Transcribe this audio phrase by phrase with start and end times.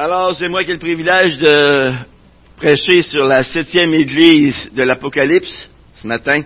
[0.00, 1.92] Alors, c'est moi qui ai le privilège de
[2.56, 5.68] prêcher sur la septième église de l'Apocalypse
[6.00, 6.42] ce matin.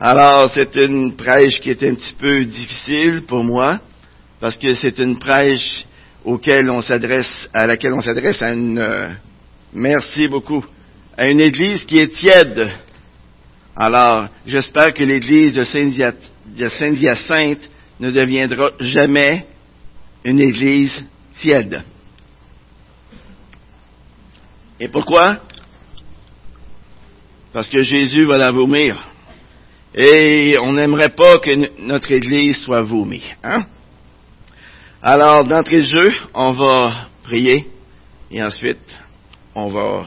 [0.00, 3.78] Alors, c'est une prêche qui est un petit peu difficile pour moi,
[4.40, 5.86] parce que c'est une prêche
[6.24, 9.10] auquel on s'adresse, à laquelle on s'adresse à une, euh,
[9.72, 10.64] merci beaucoup,
[11.16, 12.68] à une église qui est tiède.
[13.76, 15.62] Alors, j'espère que l'église de
[16.68, 19.46] Saint-Hyacinthe ne deviendra jamais
[20.24, 21.04] une église
[21.40, 21.84] tiède.
[24.78, 25.40] Et pourquoi?
[27.52, 29.02] Parce que Jésus va la vomir.
[29.94, 33.24] Et on n'aimerait pas que notre Église soit vomie.
[33.42, 33.64] Hein?
[35.02, 37.66] Alors, d'entrée de jeu, on va prier
[38.30, 38.98] et ensuite,
[39.54, 40.04] on va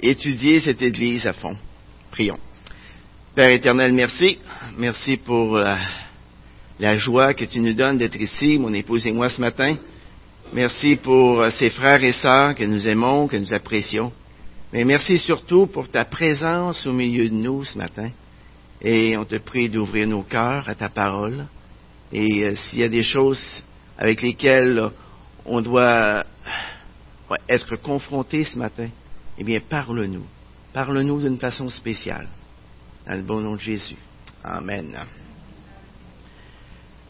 [0.00, 1.56] étudier cette Église à fond.
[2.10, 2.38] Prions.
[3.34, 4.38] Père éternel, merci.
[4.76, 5.76] Merci pour euh,
[6.78, 9.76] la joie que tu nous donnes d'être ici, mon épouse et moi, ce matin.
[10.52, 14.12] Merci pour euh, ces frères et sœurs que nous aimons, que nous apprécions.
[14.72, 18.10] Mais merci surtout pour ta présence au milieu de nous ce matin.
[18.82, 21.46] Et on te prie d'ouvrir nos cœurs à ta parole.
[22.12, 23.40] Et euh, s'il y a des choses
[23.96, 24.90] avec lesquelles
[25.44, 26.24] on doit
[27.48, 28.88] être confronté ce matin,
[29.38, 30.26] eh bien, parle-nous.
[30.72, 32.26] Parle-nous d'une façon spéciale.
[33.06, 33.96] Dans le bon nom de Jésus.
[34.42, 34.96] Amen.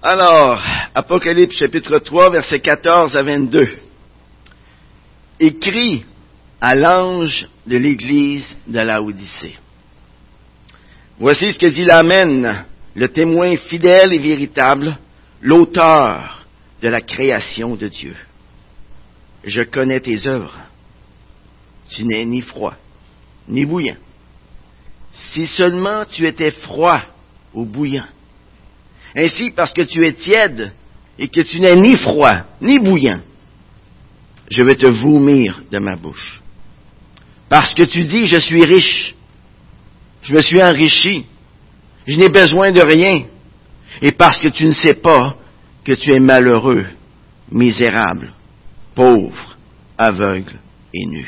[0.02, 0.58] Alors,
[0.94, 3.68] Apocalypse chapitre 3, versets 14 à 22.
[5.38, 6.06] Écrit
[6.58, 9.58] à l'ange de l'église de la Odyssée.
[11.18, 14.96] Voici ce que dit l'Amen, le témoin fidèle et véritable,
[15.42, 16.46] l'auteur
[16.80, 18.16] de la création de Dieu.
[19.44, 20.60] Je connais tes œuvres.
[21.90, 22.74] Tu n'es ni froid,
[23.46, 23.98] ni bouillant.
[25.12, 27.02] Si seulement tu étais froid
[27.52, 28.06] ou bouillant,
[29.14, 30.72] ainsi, parce que tu es tiède
[31.18, 33.20] et que tu n'es ni froid ni bouillant,
[34.50, 36.40] je vais te vomir de ma bouche.
[37.48, 39.14] Parce que tu dis, je suis riche,
[40.22, 41.26] je me suis enrichi,
[42.06, 43.24] je n'ai besoin de rien,
[44.02, 45.36] et parce que tu ne sais pas
[45.84, 46.86] que tu es malheureux,
[47.50, 48.32] misérable,
[48.94, 49.56] pauvre,
[49.98, 50.54] aveugle
[50.94, 51.26] et nu.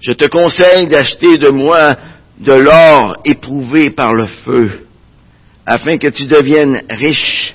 [0.00, 1.96] Je te conseille d'acheter de moi
[2.38, 4.86] de l'or éprouvé par le feu,
[5.66, 7.54] afin que tu deviennes riche,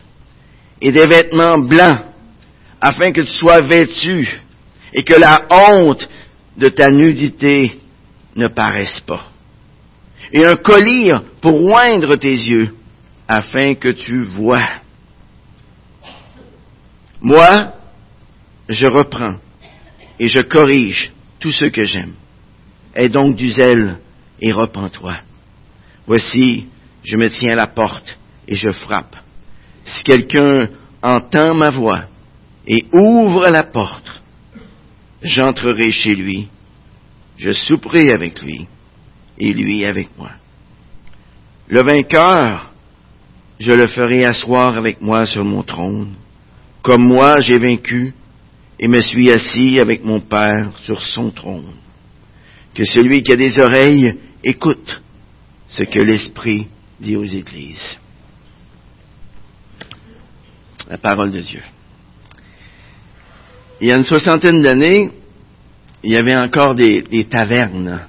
[0.82, 2.06] et des vêtements blancs,
[2.82, 4.42] afin que tu sois vêtu,
[4.94, 6.08] et que la honte
[6.58, 7.80] de ta nudité
[8.36, 9.32] ne paraisse pas.
[10.32, 12.74] Et un collier pour oindre tes yeux,
[13.28, 14.68] afin que tu vois.
[17.22, 17.74] Moi,
[18.70, 19.38] je reprends
[20.20, 22.14] et je corrige tout ce que j'aime.
[22.96, 24.00] Aie donc du zèle
[24.40, 25.18] et repens-toi.
[26.08, 26.68] Voici,
[27.06, 28.18] je me tiens à la porte
[28.48, 29.16] et je frappe.
[29.86, 30.70] Si quelqu'un
[31.02, 32.06] entend ma voix
[32.68, 34.22] et ouvre la porte,
[35.22, 36.48] j'entrerai chez lui,
[37.38, 38.68] je souperai avec lui
[39.38, 40.32] et lui avec moi.
[41.68, 42.72] Le vainqueur,
[43.60, 46.14] je le ferai asseoir avec moi sur mon trône,
[46.82, 48.14] comme moi j'ai vaincu
[48.80, 51.74] et me suis assis avec mon Père sur son trône.
[52.74, 55.02] Que celui qui a des oreilles écoute
[55.68, 56.68] ce que l'Esprit
[57.00, 58.00] dit aux Églises.
[60.90, 61.62] La parole de Dieu.
[63.82, 65.12] Il y a une soixantaine d'années,
[66.04, 68.08] il y avait encore des, tavernes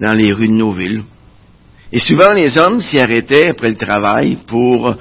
[0.00, 1.04] dans les rues de nos villes.
[1.92, 4.96] Et souvent, les hommes s'y arrêtaient après le travail pour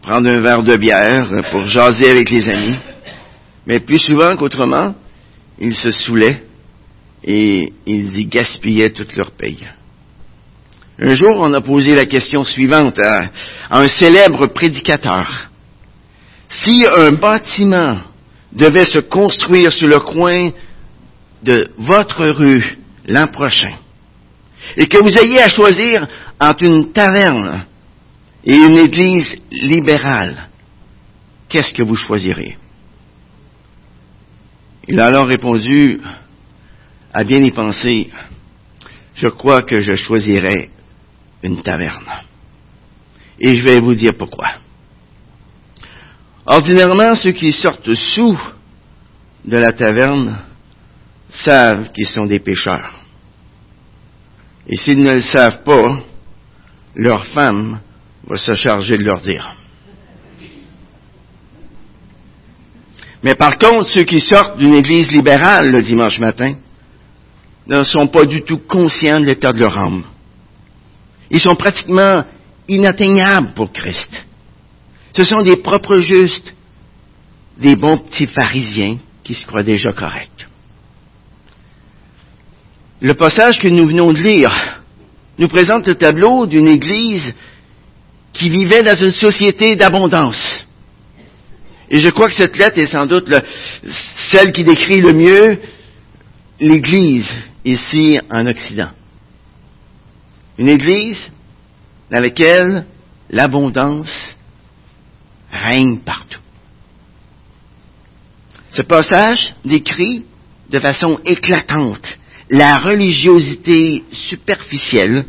[0.00, 2.78] prendre un verre de bière, pour jaser avec les amis.
[3.66, 4.94] Mais plus souvent qu'autrement,
[5.58, 6.44] ils se saoulaient
[7.24, 9.66] et ils y gaspillaient toute leur paye.
[10.98, 13.26] Un jour, on a posé la question suivante à,
[13.70, 15.50] un célèbre prédicateur.
[16.48, 17.98] Si un bâtiment
[18.52, 20.50] devait se construire sur le coin
[21.42, 23.74] de votre rue l'an prochain,
[24.76, 26.08] et que vous ayez à choisir
[26.40, 27.66] entre une taverne
[28.42, 30.48] et une église libérale,
[31.48, 32.56] qu'est-ce que vous choisirez?
[34.88, 36.00] Il a alors répondu,
[37.12, 38.10] à bien y penser,
[39.14, 40.70] je crois que je choisirais
[41.42, 42.08] une taverne.
[43.38, 44.46] Et je vais vous dire pourquoi.
[46.46, 48.38] Ordinairement, ceux qui sortent sous
[49.44, 50.38] de la taverne
[51.30, 52.92] savent qu'ils sont des pécheurs.
[54.68, 56.00] Et s'ils ne le savent pas,
[56.94, 57.80] leur femme
[58.26, 59.54] va se charger de leur dire.
[63.22, 66.54] Mais par contre, ceux qui sortent d'une église libérale le dimanche matin
[67.66, 70.04] ne sont pas du tout conscients de l'état de leur âme.
[71.30, 72.24] Ils sont pratiquement
[72.68, 74.26] inatteignables pour Christ.
[75.16, 76.54] Ce sont des propres justes,
[77.58, 80.46] des bons petits pharisiens qui se croient déjà corrects.
[83.00, 84.82] Le passage que nous venons de lire
[85.38, 87.34] nous présente le tableau d'une Église
[88.32, 90.66] qui vivait dans une société d'abondance.
[91.90, 93.32] Et je crois que cette lettre est sans doute
[94.30, 95.58] celle qui décrit le mieux
[96.60, 97.28] l'Église
[97.64, 98.90] ici en Occident.
[100.58, 101.30] Une Église
[102.10, 102.86] dans laquelle
[103.30, 104.34] l'abondance
[105.50, 106.40] règne partout.
[108.70, 110.24] Ce passage décrit
[110.70, 112.18] de façon éclatante
[112.50, 115.26] la religiosité superficielle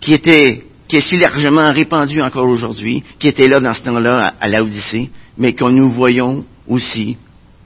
[0.00, 4.34] qui était, qui est si largement répandue encore aujourd'hui, qui était là dans ce temps-là
[4.40, 7.16] à, l'Odyssée, mais que nous voyons aussi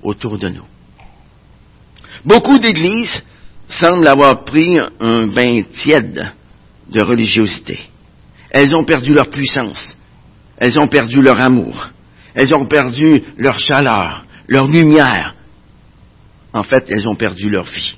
[0.03, 0.65] autour de nous.
[2.25, 3.23] Beaucoup d'églises
[3.69, 6.33] semblent avoir pris un bain tiède
[6.89, 7.81] de religiosité.
[8.51, 9.97] Elles ont perdu leur puissance.
[10.57, 11.91] Elles ont perdu leur amour.
[12.35, 15.35] Elles ont perdu leur chaleur, leur lumière.
[16.53, 17.97] En fait, elles ont perdu leur vie.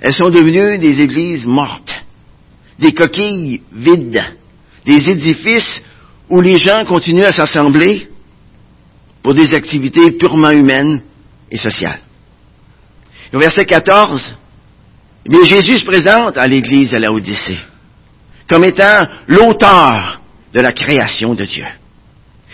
[0.00, 2.04] Elles sont devenues des églises mortes,
[2.78, 4.22] des coquilles vides,
[4.84, 5.82] des édifices
[6.28, 8.08] où les gens continuent à s'assembler
[9.22, 11.02] pour des activités purement humaines
[11.50, 12.00] et sociales.
[13.32, 14.36] au verset 14,
[15.24, 17.58] eh Jésus se présente à l'église à la Odyssée
[18.48, 20.20] comme étant l'auteur
[20.52, 21.64] de la création de Dieu.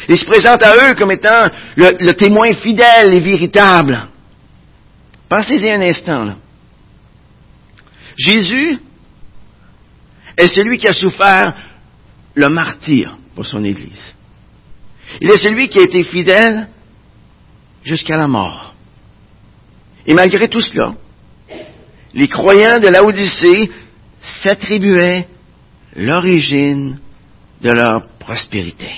[0.09, 4.07] Il se présente à eux comme étant le, le témoin fidèle et véritable.
[5.29, 6.37] Pensez-y un instant.
[8.17, 8.79] Jésus
[10.37, 11.53] est celui qui a souffert
[12.35, 14.15] le martyr pour son Église.
[15.21, 16.69] Il est celui qui a été fidèle
[17.83, 18.75] jusqu'à la mort.
[20.07, 20.95] Et malgré tout cela,
[22.15, 23.71] les croyants de la Odyssée
[24.43, 25.27] s'attribuaient
[25.97, 26.99] l'origine
[27.61, 28.91] de leur prospérité.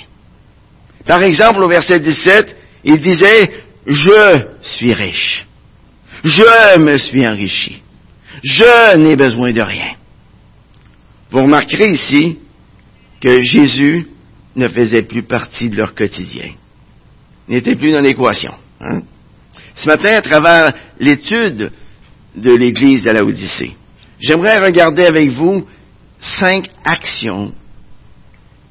[1.06, 5.46] Par exemple, au verset 17, il disait, je suis riche.
[6.24, 7.82] Je me suis enrichi.
[8.42, 9.94] Je n'ai besoin de rien.
[11.30, 12.38] Vous remarquerez ici
[13.20, 14.06] que Jésus
[14.56, 16.50] ne faisait plus partie de leur quotidien.
[17.48, 18.54] N'était plus dans l'équation.
[18.80, 19.02] Hein?
[19.76, 21.72] Ce matin, à travers l'étude
[22.35, 23.75] de l'Église de la Odyssée,
[24.21, 25.67] j'aimerais regarder avec vous
[26.21, 27.53] cinq actions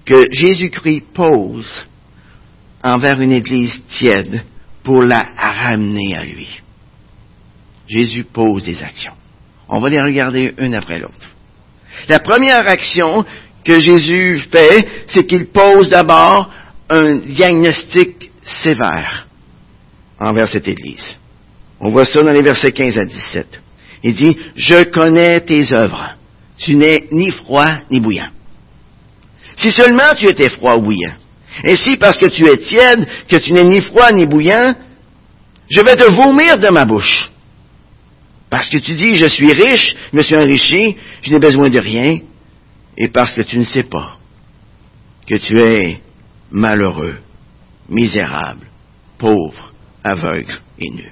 [0.06, 1.88] que Jésus-Christ pose
[2.84, 4.44] envers une Église tiède
[4.84, 6.62] pour la ramener à lui.
[7.88, 9.14] Jésus pose des actions.
[9.68, 11.30] On va les regarder une après l'autre.
[12.08, 13.26] La première action
[13.64, 16.52] que Jésus fait, c'est qu'il pose d'abord
[16.90, 18.32] un diagnostic
[18.64, 19.28] sévère
[20.20, 21.19] envers cette Église.
[21.80, 23.62] On voit ça dans les versets 15 à 17.
[24.04, 26.16] Il dit, je connais tes œuvres.
[26.58, 28.30] Tu n'es ni froid ni bouillant.
[29.58, 31.14] Si seulement tu étais froid ou bouillant,
[31.64, 34.74] et si parce que tu es tiède, que tu n'es ni froid ni bouillant,
[35.70, 37.30] je vais te vomir de ma bouche.
[38.50, 41.80] Parce que tu dis, je suis riche, je me suis enrichi, je n'ai besoin de
[41.80, 42.20] rien,
[42.98, 44.18] et parce que tu ne sais pas
[45.28, 46.02] que tu es
[46.52, 47.18] malheureux,
[47.88, 48.66] misérable,
[49.20, 51.12] pauvre, aveugle et nu.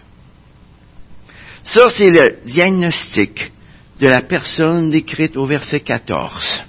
[1.67, 3.51] Ça, c'est le diagnostic
[4.00, 6.63] de la personne décrite au verset 14.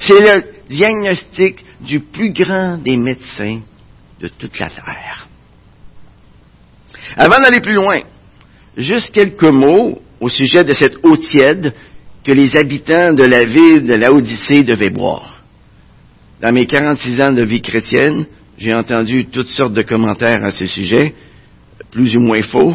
[0.00, 3.60] C'est le diagnostic du plus grand des médecins
[4.20, 5.28] de toute la terre.
[7.16, 7.96] Avant d'aller plus loin,
[8.76, 11.72] juste quelques mots au sujet de cette eau tiède
[12.24, 15.42] que les habitants de la ville de la Odyssée devaient boire.
[16.40, 18.26] Dans mes 46 ans de vie chrétienne,
[18.58, 21.14] j'ai entendu toutes sortes de commentaires à ce sujet,
[21.90, 22.74] plus ou moins faux,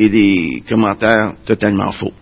[0.00, 2.12] et des commentaires totalement faux.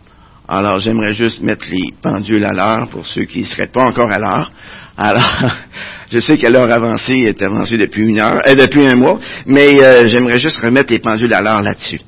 [0.49, 4.11] Alors, j'aimerais juste mettre les pendules à l'heure pour ceux qui ne seraient pas encore
[4.11, 4.51] à l'heure.
[4.97, 5.45] Alors,
[6.11, 9.83] je sais que l'heure avancée est avancée depuis une heure, euh, depuis un mois, mais
[9.83, 12.01] euh, j'aimerais juste remettre les pendules à l'heure là-dessus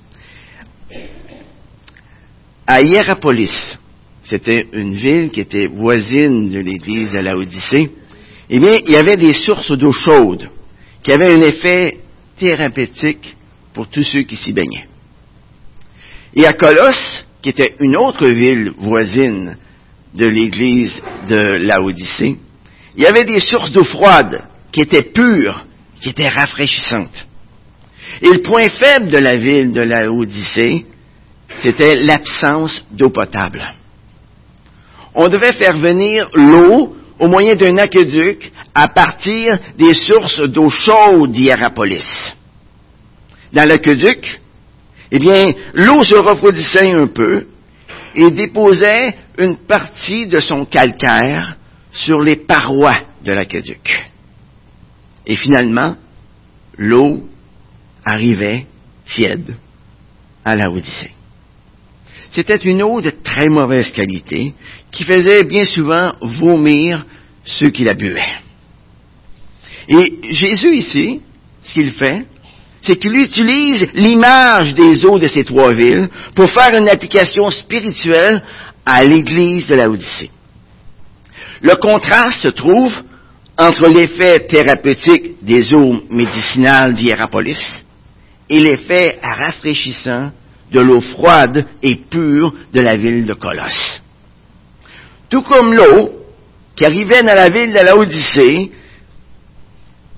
[2.70, 3.78] à Hierapolis,
[4.22, 7.90] c'était une ville qui était voisine de l'église de la Odyssée,
[8.48, 10.48] eh bien, il y avait des sources d'eau chaude
[11.02, 11.98] qui avaient un effet
[12.38, 13.34] thérapeutique
[13.74, 14.86] pour tous ceux qui s'y baignaient.
[16.34, 19.56] Et à Colosse, qui était une autre ville voisine
[20.14, 20.92] de l'église
[21.28, 22.38] de la Odyssée,
[22.96, 25.66] il y avait des sources d'eau froide qui étaient pures,
[26.00, 27.26] qui étaient rafraîchissantes.
[28.22, 30.87] Et le point faible de la ville de la Odyssée,
[31.62, 33.62] c'était l'absence d'eau potable.
[35.14, 41.32] On devait faire venir l'eau au moyen d'un aqueduc à partir des sources d'eau chaude
[41.32, 42.37] d'Hierapolis.
[43.52, 44.40] Dans l'aqueduc,
[45.10, 47.46] eh bien, l'eau se refroidissait un peu
[48.14, 51.56] et déposait une partie de son calcaire
[51.92, 54.06] sur les parois de l'aqueduc.
[55.26, 55.96] Et finalement,
[56.76, 57.28] l'eau
[58.04, 58.66] arrivait
[59.06, 59.56] tiède
[60.44, 61.12] à la Odyssée.
[62.32, 64.54] C'était une eau de très mauvaise qualité
[64.92, 67.04] qui faisait bien souvent vomir
[67.44, 68.38] ceux qui la buvaient.
[69.88, 71.20] Et Jésus ici,
[71.62, 72.24] ce qu'il fait,
[72.87, 78.42] c'est qu'il utilise l'image des eaux de ces trois villes pour faire une application spirituelle
[78.87, 80.30] à l'église de la Odyssée.
[81.62, 82.94] Le contraste se trouve
[83.58, 87.60] entre l'effet thérapeutique des eaux médicinales d'Hierapolis
[88.49, 90.32] et l'effet rafraîchissant
[90.72, 94.02] de l'eau froide et pure de la ville de Colosse.
[95.28, 96.12] Tout comme l'eau
[96.75, 98.72] qui arrivait dans la ville de la Odyssée,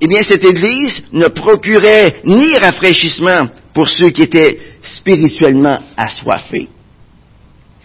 [0.05, 6.69] eh bien, cette église ne procurait ni rafraîchissement pour ceux qui étaient spirituellement assoiffés,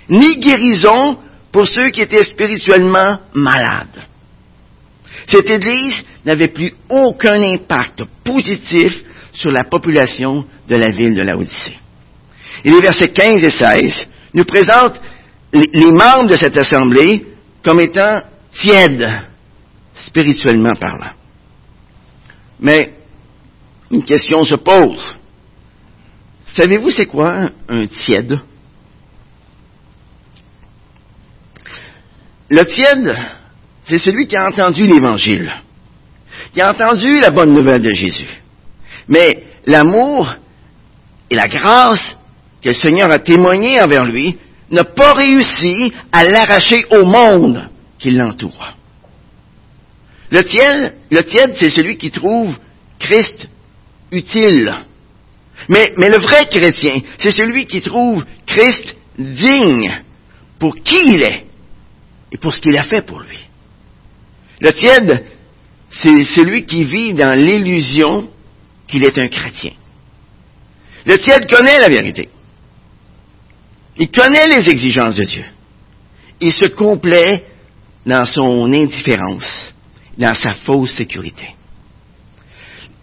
[0.09, 1.19] ni guérison
[1.51, 4.03] pour ceux qui étaient spirituellement malades.
[5.29, 8.93] Cette Église n'avait plus aucun impact positif
[9.33, 11.77] sur la population de la ville de la Odyssée.
[12.63, 14.99] Et les versets 15 et 16 nous présentent
[15.53, 17.27] les membres de cette assemblée
[17.63, 18.21] comme étant
[18.59, 19.07] tièdes,
[20.07, 21.11] spirituellement parlant.
[22.59, 22.93] Mais
[23.91, 25.17] une question se pose.
[26.55, 28.39] Savez-vous c'est quoi un tiède?
[32.49, 33.15] Le tiède,
[33.83, 35.51] c'est celui qui a entendu l'Évangile,
[36.53, 38.41] qui a entendu la bonne nouvelle de Jésus.
[39.07, 40.35] Mais l'amour
[41.29, 42.17] et la grâce
[42.61, 44.37] que le Seigneur a témoigné envers lui
[44.71, 48.76] n'a pas réussi à l'arracher au monde qui l'entoure.
[50.29, 52.55] Le tiède, le tiède, c'est celui qui trouve
[52.99, 53.47] Christ
[54.11, 54.73] utile.
[55.69, 60.01] Mais, mais le vrai chrétien, c'est celui qui trouve Christ digne
[60.59, 61.45] pour qui il est
[62.31, 63.39] et pour ce qu'il a fait pour lui.
[64.59, 65.25] Le tiède,
[65.89, 68.29] c'est celui qui vit dans l'illusion
[68.87, 69.71] qu'il est un chrétien.
[71.05, 72.29] Le tiède connaît la vérité.
[73.97, 75.45] Il connaît les exigences de Dieu.
[76.39, 77.45] Il se complaît
[78.05, 79.73] dans son indifférence,
[80.17, 81.55] dans sa fausse sécurité.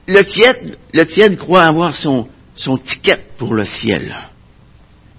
[0.07, 4.15] Le tiède, le tiède croit avoir son, son ticket pour le ciel.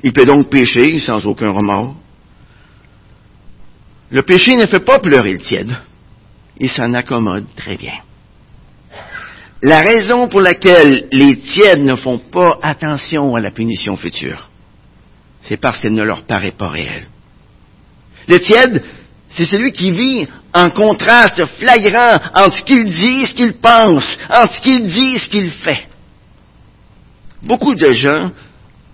[0.03, 1.95] Il peut donc pécher sans aucun remords.
[4.11, 5.75] Le péché ne fait pas pleurer le tiède.
[6.59, 7.95] Il s'en accommode très bien.
[9.61, 14.49] La raison pour laquelle les tièdes ne font pas attention à la punition future,
[15.43, 17.07] c'est parce qu'elle ne leur paraît pas réelle.
[18.27, 18.83] Le tiède,
[19.35, 24.53] c'est celui qui vit en contraste flagrant entre ce qu'il dit ce qu'il pense, entre
[24.53, 25.87] ce qu'il dit ce qu'il fait.
[27.41, 28.31] Beaucoup de gens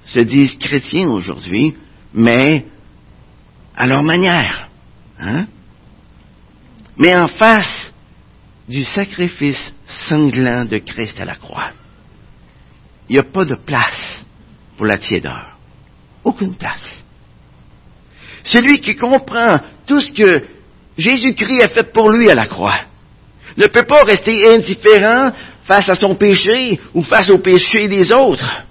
[0.03, 1.75] se disent chrétiens aujourd'hui,
[2.13, 2.65] mais
[3.75, 4.69] à leur manière.
[5.19, 5.45] Hein?
[6.97, 7.93] Mais en face
[8.67, 9.73] du sacrifice
[10.09, 11.71] sanglant de Christ à la croix,
[13.09, 14.25] il n'y a pas de place
[14.75, 15.57] pour la tiédeur.
[16.23, 17.00] Aucune place.
[18.45, 20.45] Celui qui comprend tout ce que
[20.97, 22.85] Jésus-Christ a fait pour lui à la croix
[23.57, 25.31] ne peut pas rester indifférent
[25.63, 28.65] face à son péché ou face au péché des autres.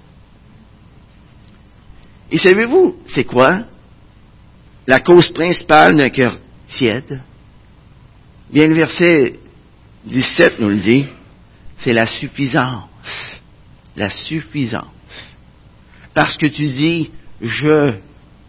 [2.31, 3.63] Et savez-vous, c'est quoi
[4.87, 6.37] la cause principale d'un cœur
[6.67, 7.21] tiède?
[8.51, 9.39] Bien, le verset
[10.05, 11.07] 17 nous le dit,
[11.79, 12.87] c'est la suffisance.
[13.95, 14.85] La suffisance.
[16.13, 17.11] Parce que tu dis,
[17.41, 17.93] je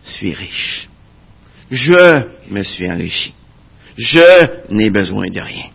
[0.02, 0.88] suis riche.
[1.72, 3.32] Je me suis enrichi.
[3.96, 5.70] Je n'ai besoin de rien.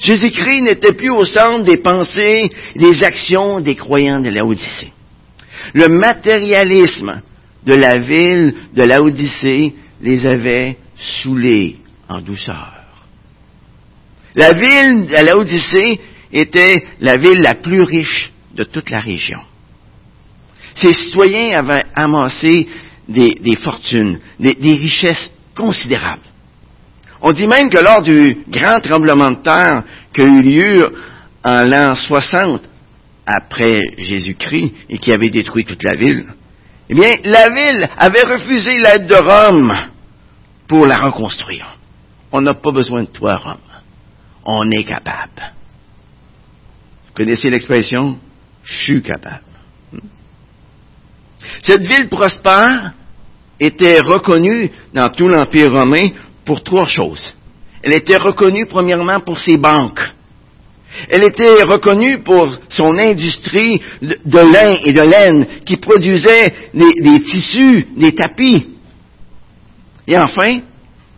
[0.00, 4.92] Jésus-Christ n'était plus au centre des pensées, des actions des croyants de la Odyssée.
[5.74, 7.20] Le matérialisme
[7.64, 11.78] de la ville de la Odyssée les avait saoulés
[12.08, 12.74] en douceur.
[14.36, 16.00] La ville de la Odyssée
[16.32, 19.40] était la ville la plus riche de toute la région.
[20.76, 22.68] Ses citoyens avaient amassé
[23.08, 26.22] des, fortunes, des, des richesses considérables.
[27.20, 30.82] On dit même que lors du grand tremblement de terre qui a eu lieu
[31.44, 32.62] en l'an 60
[33.26, 36.26] après Jésus-Christ et qui avait détruit toute la ville,
[36.88, 39.72] eh bien, la ville avait refusé l'aide de Rome
[40.68, 41.78] pour la reconstruire.
[42.30, 43.58] On n'a pas besoin de toi, Rome.
[44.44, 45.52] On est capable.
[47.06, 48.18] Vous connaissez l'expression?
[48.62, 49.42] Je suis capable.
[51.62, 52.92] Cette ville prospère
[53.58, 56.08] était reconnue dans tout l'Empire romain
[56.44, 57.32] pour trois choses.
[57.82, 60.00] Elle était reconnue premièrement pour ses banques.
[61.08, 67.86] Elle était reconnue pour son industrie de lin et de laine qui produisait des, tissus,
[67.96, 68.68] des tapis.
[70.06, 70.60] Et enfin,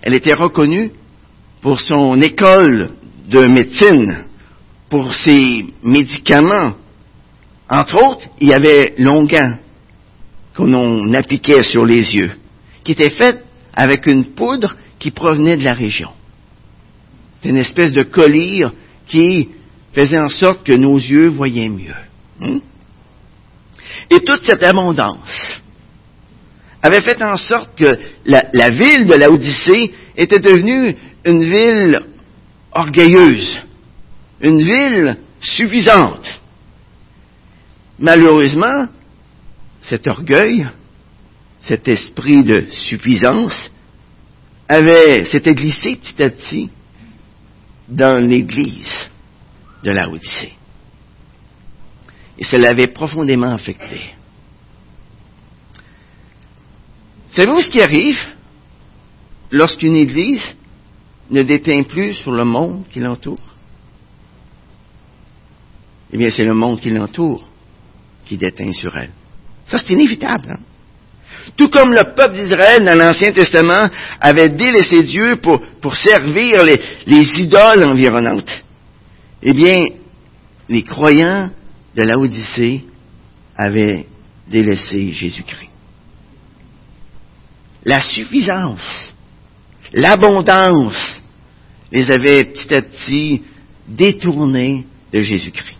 [0.02, 0.90] elle était reconnue
[1.62, 2.90] pour son école
[3.28, 4.24] de médecine,
[4.88, 6.74] pour ses médicaments
[7.70, 9.58] Entre autres, il y avait l'onguent
[10.58, 12.32] qu'on appliquait sur les yeux,
[12.82, 16.10] qui était fait avec une poudre qui provenait de la région.
[17.40, 18.72] C'est une espèce de collyre
[19.06, 19.50] qui
[19.92, 21.94] faisait en sorte que nos yeux voyaient mieux.
[22.40, 22.58] Hmm?
[24.10, 25.60] Et toute cette abondance
[26.82, 27.96] avait fait en sorte que
[28.26, 31.96] la, la ville de la Odyssée était devenue une ville
[32.72, 33.60] orgueilleuse,
[34.40, 36.40] une ville suffisante.
[38.00, 38.88] Malheureusement,
[39.88, 40.68] cet orgueil,
[41.60, 43.70] cet esprit de suffisance,
[44.68, 46.70] avait, s'était glissé petit à petit
[47.88, 49.10] dans l'église
[49.82, 50.52] de la Odyssée.
[52.38, 54.14] Et ça l'avait profondément affecté.
[57.30, 58.18] Savez-vous ce qui arrive
[59.50, 60.56] lorsqu'une église
[61.30, 63.38] ne déteint plus sur le monde qui l'entoure?
[66.12, 67.44] Eh bien, c'est le monde qui l'entoure
[68.24, 69.12] qui déteint sur elle.
[69.68, 70.50] Ça, c'est inévitable.
[70.50, 70.60] Hein?
[71.56, 73.88] Tout comme le peuple d'Israël dans l'Ancien Testament
[74.20, 78.64] avait délaissé Dieu pour, servir les, les idoles environnantes,
[79.42, 79.84] eh bien,
[80.68, 81.50] les croyants
[81.94, 82.84] de la Odyssée
[83.56, 84.06] avaient
[84.46, 85.70] délaissé Jésus-Christ.
[87.84, 89.12] La suffisance,
[89.92, 91.22] l'abondance
[91.90, 93.42] les avait petit à petit
[93.86, 95.78] détournés de Jésus-Christ.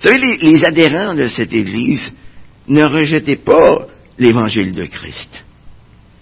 [0.00, 2.12] Vous savez, les, adhérents de cette Église
[2.68, 3.86] ne rejetaient pas
[4.18, 5.44] l'évangile de Christ,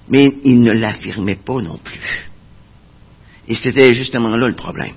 [0.09, 2.31] mais ils ne l'affirmaient pas non plus.
[3.48, 4.94] Et c'était justement là le problème.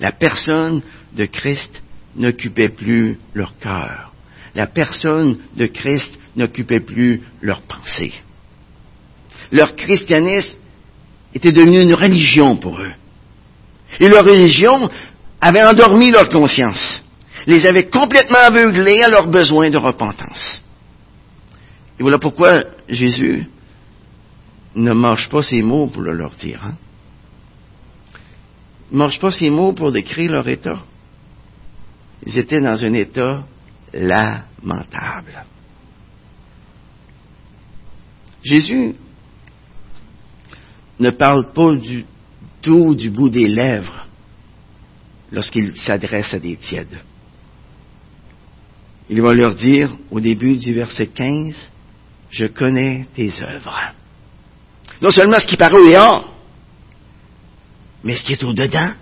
[0.00, 0.82] La personne
[1.14, 1.82] de Christ
[2.16, 4.12] n'occupait plus leur cœur.
[4.54, 8.12] La personne de Christ n'occupait plus leur pensée.
[9.52, 10.56] Leur christianisme
[11.34, 12.94] était devenu une religion pour eux.
[14.00, 14.88] Et leur religion
[15.40, 17.02] avait endormi leur conscience,
[17.46, 20.62] les avait complètement aveuglés à leurs besoins de repentance.
[21.98, 23.46] Et voilà pourquoi Jésus
[24.74, 26.64] ne marche pas ses mots pour le leur dire.
[26.64, 26.76] Hein?
[28.90, 30.84] Ne marche pas ces mots pour décrire leur état.
[32.24, 33.44] Ils étaient dans un état
[33.92, 35.44] lamentable.
[38.42, 38.94] Jésus
[40.98, 42.04] ne parle pas du
[42.62, 44.06] tout du bout des lèvres
[45.32, 46.98] lorsqu'il s'adresse à des tièdes.
[49.10, 51.70] Il va leur dire au début du verset 15,
[52.30, 53.94] Je connais tes œuvres.
[55.00, 56.34] Non seulement ce qui paraît au dehors,
[58.04, 58.92] mais ce qui est au-dedans,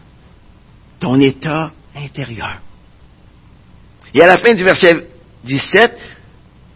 [1.01, 2.61] ton état intérieur.
[4.15, 4.95] Et à la fin du verset
[5.45, 5.99] 17,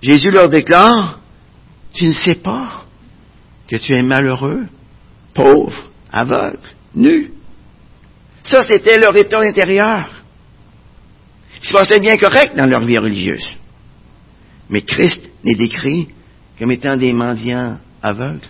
[0.02, 1.20] Jésus leur déclare,
[1.92, 2.84] tu ne sais pas
[3.68, 4.66] que tu es malheureux,
[5.34, 6.58] pauvre, aveugle,
[6.94, 7.32] nu.
[8.44, 10.19] Ça, c'était leur état intérieur.
[11.60, 13.56] Se pensaient bien correct dans leur vie religieuse.
[14.68, 16.08] Mais Christ n'est décrit
[16.58, 18.40] comme étant des mendiants aveugles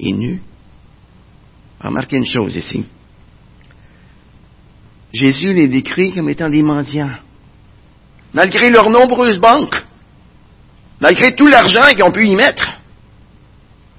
[0.00, 0.40] et nus.
[1.80, 2.86] Remarquez une chose ici.
[5.12, 7.14] Jésus les décrit comme étant des mendiants.
[8.32, 9.84] Malgré leurs nombreuses banques,
[11.00, 12.80] malgré tout l'argent qu'ils ont pu y mettre,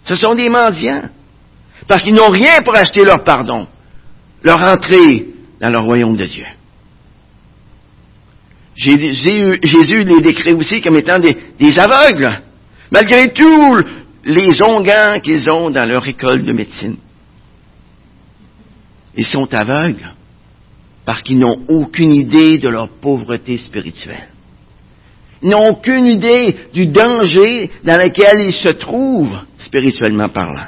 [0.04, 1.10] ce sont des mendiants.
[1.88, 3.68] Parce qu'ils n'ont rien pour acheter leur pardon,
[4.44, 5.28] leur entrée
[5.62, 6.46] dans le royaume de Dieu.
[8.76, 12.42] Jésus les décrit aussi comme étant des, aveugles,
[12.92, 13.84] malgré tous
[14.26, 16.98] les onguents qu'ils ont dans leur école de médecine.
[19.16, 20.14] Ils sont aveugles
[21.06, 24.28] parce qu'ils n'ont aucune idée de leur pauvreté spirituelle.
[25.42, 30.68] Ils n'ont aucune idée du danger dans lequel ils se trouvent, spirituellement parlant.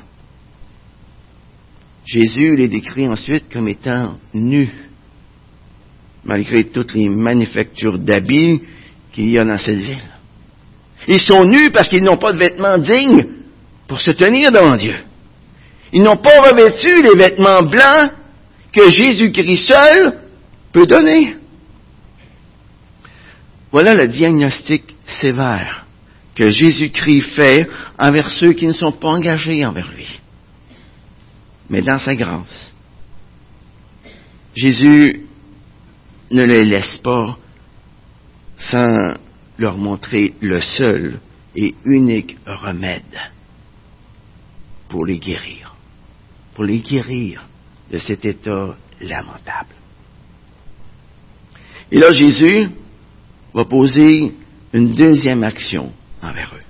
[2.05, 4.86] Jésus les décrit ensuite comme étant nus,
[6.23, 8.61] malgré toutes les manufactures d'habits
[9.13, 10.03] qu'il y a dans cette ville.
[11.07, 13.25] Ils sont nus parce qu'ils n'ont pas de vêtements dignes
[13.87, 14.95] pour se tenir devant Dieu.
[15.93, 18.11] Ils n'ont pas revêtu les vêtements blancs
[18.73, 20.19] que Jésus-Christ seul
[20.73, 21.35] peut donner.
[23.71, 24.83] Voilà le diagnostic
[25.21, 25.85] sévère
[26.35, 30.19] que Jésus-Christ fait envers ceux qui ne sont pas engagés envers lui.
[31.69, 32.73] Mais dans sa grâce,
[34.55, 35.26] Jésus
[36.31, 37.37] ne les laisse pas
[38.57, 39.15] sans
[39.57, 41.19] leur montrer le seul
[41.55, 43.19] et unique remède
[44.89, 45.75] pour les guérir,
[46.53, 47.45] pour les guérir
[47.91, 49.75] de cet état lamentable.
[51.91, 52.69] Et là, Jésus
[53.53, 54.33] va poser
[54.73, 56.65] une deuxième action envers eux,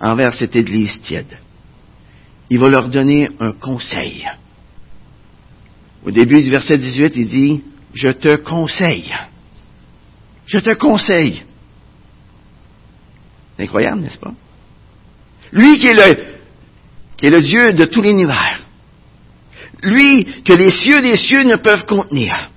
[0.00, 1.38] envers cette Église tiède.
[2.48, 4.26] Il va leur donner un conseil.
[6.04, 7.62] Au début du verset 18, il dit,
[7.92, 9.14] je te conseille.
[10.46, 11.42] Je te conseille.
[13.56, 14.32] C'est incroyable, n'est-ce pas?
[15.52, 16.24] Lui qui est le,
[17.16, 18.60] qui est le Dieu de tout l'univers.
[19.82, 22.50] Lui que les cieux des cieux ne peuvent contenir.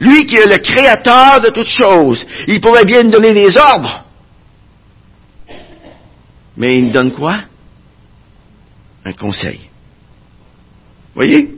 [0.00, 2.26] Lui qui est le créateur de toutes choses.
[2.48, 4.04] Il pourrait bien donner des ordres.
[6.56, 7.44] Mais il donne quoi?
[9.04, 9.68] Un conseil.
[11.14, 11.56] Voyez?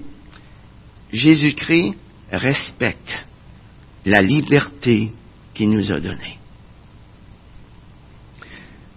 [1.12, 1.94] Jésus-Christ
[2.30, 3.26] respecte
[4.04, 5.12] la liberté
[5.54, 6.38] qu'il nous a donnée.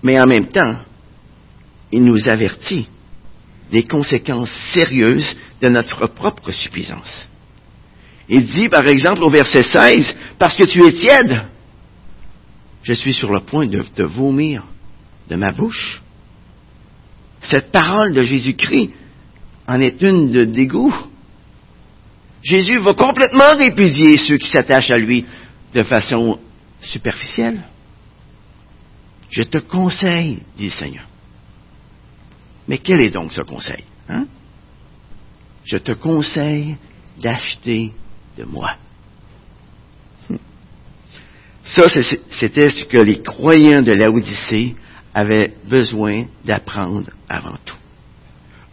[0.03, 0.75] Mais en même temps,
[1.91, 2.87] il nous avertit
[3.71, 7.27] des conséquences sérieuses de notre propre suffisance.
[8.27, 11.45] Il dit, par exemple, au verset 16, parce que tu es tiède,
[12.83, 14.63] je suis sur le point de te vomir
[15.29, 16.01] de ma bouche.
[17.41, 18.91] Cette parole de Jésus-Christ
[19.67, 20.93] en est une de dégoût.
[22.43, 25.25] Jésus va complètement répudier ceux qui s'attachent à lui
[25.73, 26.39] de façon
[26.81, 27.63] superficielle.
[29.29, 31.05] Je te conseille, dit le Seigneur.
[32.67, 34.25] Mais quel est donc ce conseil hein?
[35.65, 36.77] Je te conseille
[37.21, 37.91] d'acheter
[38.37, 38.75] de moi.
[41.63, 41.83] Ça,
[42.31, 44.75] c'était ce que les croyants de l'Odyssée
[45.13, 47.75] avaient besoin d'apprendre avant tout.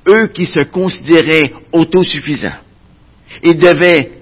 [0.06, 2.60] Eux qui se considéraient autosuffisants,
[3.42, 4.12] ils devaient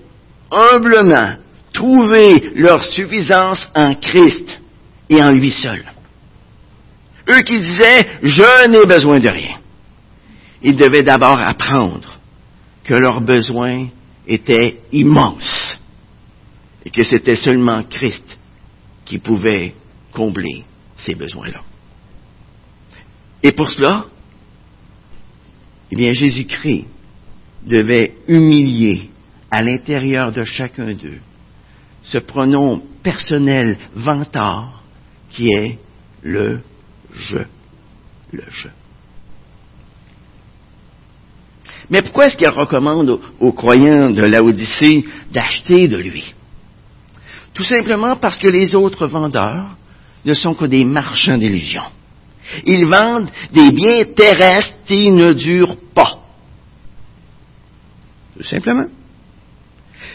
[0.50, 1.36] humblement
[1.72, 4.60] trouver leur suffisance en Christ
[5.08, 5.84] et en lui seul.
[7.28, 9.58] Eux qui disaient, je n'ai besoin de rien.
[10.62, 12.18] Ils devaient d'abord apprendre
[12.84, 13.88] que leurs besoins
[14.26, 15.78] étaient immenses
[16.84, 18.38] et que c'était seulement Christ
[19.04, 19.74] qui pouvait
[20.12, 20.64] combler
[20.98, 21.60] ces besoins-là.
[23.42, 24.06] Et pour cela,
[25.90, 26.86] eh bien, Jésus-Christ
[27.66, 29.10] devait humilier
[29.50, 31.20] à l'intérieur de chacun d'eux
[32.04, 34.82] ce pronom personnel vantard
[35.30, 35.78] qui est
[36.22, 36.60] le
[37.12, 37.38] je.
[38.32, 38.68] Le je.
[41.90, 46.34] Mais pourquoi est-ce qu'il recommande aux, croyants de l'Odyssée d'acheter de lui?
[47.52, 49.76] Tout simplement parce que les autres vendeurs
[50.24, 51.82] ne sont que des marchands d'illusions.
[52.66, 55.76] Ils vendent des biens terrestres qui ne durent.
[58.36, 58.86] Tout simplement.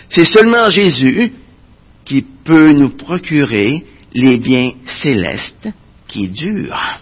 [0.10, 1.32] C'est seulement Jésus
[2.06, 5.70] qui peut nous procurer les biens célestes
[6.08, 7.00] qui durent.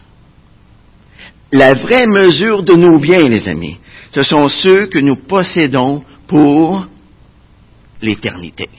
[1.52, 3.80] La vraie mesure de nos biens, les amis,
[4.14, 6.86] ce sont ceux que nous possédons pour
[8.02, 8.70] l'éternité.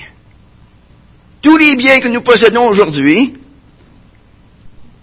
[1.41, 3.35] Tous les biens que nous possédons aujourd'hui,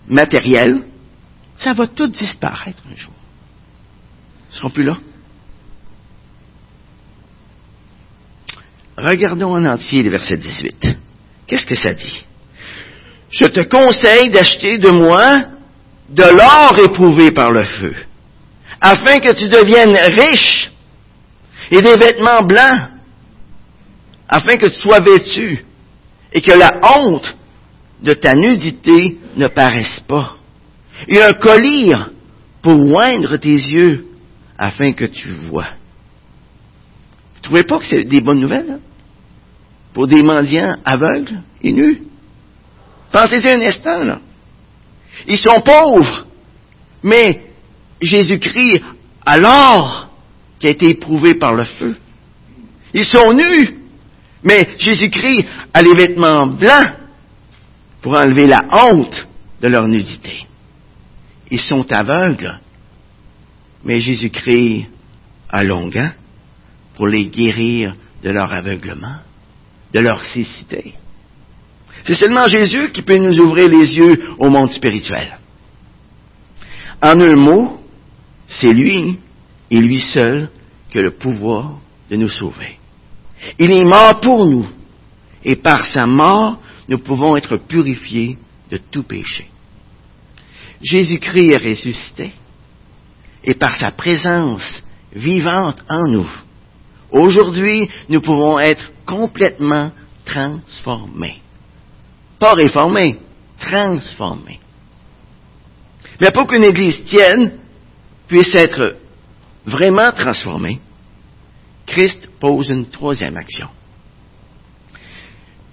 [0.08, 0.84] matériels,
[1.58, 3.14] ça va tout disparaître un jour.
[4.52, 4.98] Ils ne seront plus là.
[8.98, 10.88] Regardons en entier le verset 18.
[11.48, 12.26] Qu'est-ce que ça dit?
[13.30, 15.42] Je te conseille d'acheter de moi
[16.10, 17.96] de l'or éprouvé par le feu,
[18.80, 20.72] afin que tu deviennes riche,
[21.72, 22.90] et des vêtements blancs,
[24.30, 25.66] afin que tu sois vêtu,
[26.32, 27.36] et que la honte
[28.02, 30.36] de ta nudité ne paraisse pas,
[31.08, 31.96] et un collier
[32.62, 34.06] pour oindre tes yeux,
[34.58, 35.70] afin que tu vois.
[37.36, 38.80] Vous trouvez pas que c'est des bonnes nouvelles, hein?
[39.96, 42.04] Pour des mendiants aveugles et nus?
[43.14, 44.20] Pensez-y un instant, là.
[45.26, 46.28] Ils sont pauvres,
[47.02, 47.46] mais
[48.02, 48.84] Jésus-Christ
[49.26, 50.10] alors
[50.60, 51.96] qui a été éprouvé par le feu.
[52.94, 53.78] Ils sont nus,
[54.44, 56.98] mais Jésus-Christ a les vêtements blancs
[58.02, 59.28] pour enlever la honte
[59.62, 60.46] de leur nudité.
[61.50, 62.60] Ils sont aveugles,
[63.86, 64.88] mais Jésus-Christ
[65.50, 66.12] a longuin
[66.96, 69.20] pour les guérir de leur aveuglement,
[69.96, 70.94] de leur cécité.
[72.06, 75.38] C'est seulement Jésus qui peut nous ouvrir les yeux au monde spirituel.
[77.02, 77.80] En un mot,
[78.50, 79.18] c'est lui
[79.72, 80.50] et lui seul
[80.92, 81.80] qui a le pouvoir
[82.12, 82.78] de nous sauver.
[83.58, 84.68] Il est mort pour nous
[85.46, 88.38] et par sa mort, nous pouvons être purifiés
[88.70, 89.48] de tout péché.
[90.82, 92.34] Jésus-Christ est ressuscité
[93.46, 96.30] et par sa présence vivante en nous,
[97.16, 99.92] aujourd'hui, nous pouvons être complètement
[100.26, 101.42] transformés.
[102.40, 103.20] Pas réformé,
[103.60, 104.60] transformé.
[106.20, 107.60] Mais pour qu'une Église tienne,
[108.28, 108.98] puisse être
[109.66, 110.80] vraiment transformée,
[111.86, 113.68] Christ pose une troisième action.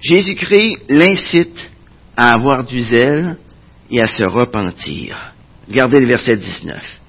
[0.00, 1.70] Jésus-Christ l'incite
[2.16, 3.38] à avoir du zèle
[3.90, 5.32] et à se repentir.
[5.68, 7.00] Regardez le verset 19.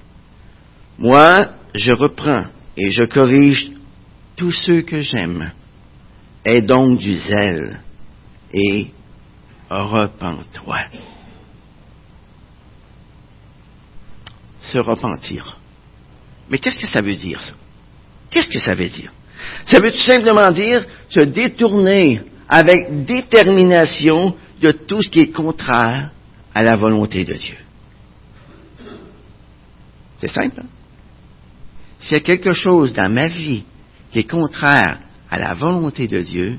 [0.98, 3.70] Moi, je reprends et je corrige
[4.36, 5.52] tous ceux que j'aime.
[6.44, 7.80] Aie donc du zèle
[8.52, 8.88] et
[9.70, 10.78] repens-toi.
[14.62, 15.58] Se repentir.
[16.50, 17.52] Mais qu'est-ce que ça veut dire, ça?
[18.30, 19.12] Qu'est-ce que ça veut dire?
[19.66, 26.10] Ça veut tout simplement dire se détourner avec détermination de tout ce qui est contraire
[26.54, 27.56] à la volonté de Dieu.
[30.18, 30.60] C'est simple.
[30.60, 30.66] Hein?
[32.00, 33.64] S'il y a quelque chose dans ma vie
[34.14, 36.58] qui est contraire à la volonté de Dieu,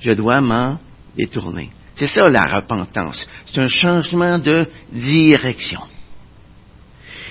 [0.00, 0.76] je dois m'en
[1.16, 1.70] détourner.
[1.94, 3.28] C'est ça la repentance.
[3.46, 5.82] C'est un changement de direction.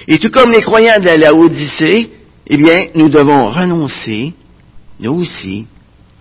[0.07, 2.09] Et tout comme les croyants de la Laodicée,
[2.47, 4.33] eh bien, nous devons renoncer,
[5.01, 5.67] nous aussi,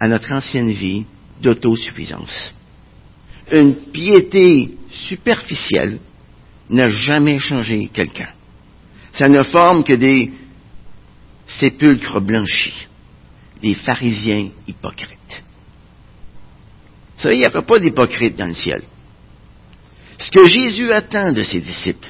[0.01, 1.07] à notre ancienne vie
[1.41, 2.53] d'autosuffisance.
[3.53, 6.01] Une piété superficielle
[6.71, 8.31] n'a jamais changé quelqu'un.
[9.13, 10.33] Ça ne forme que des
[11.47, 12.89] sépulcres blanchis,
[13.63, 15.43] des pharisiens hypocrites.
[17.17, 18.83] Vous savez, il n'y aura pas d'hypocrite dans le ciel.
[20.19, 22.09] Ce que Jésus attend de ses disciples,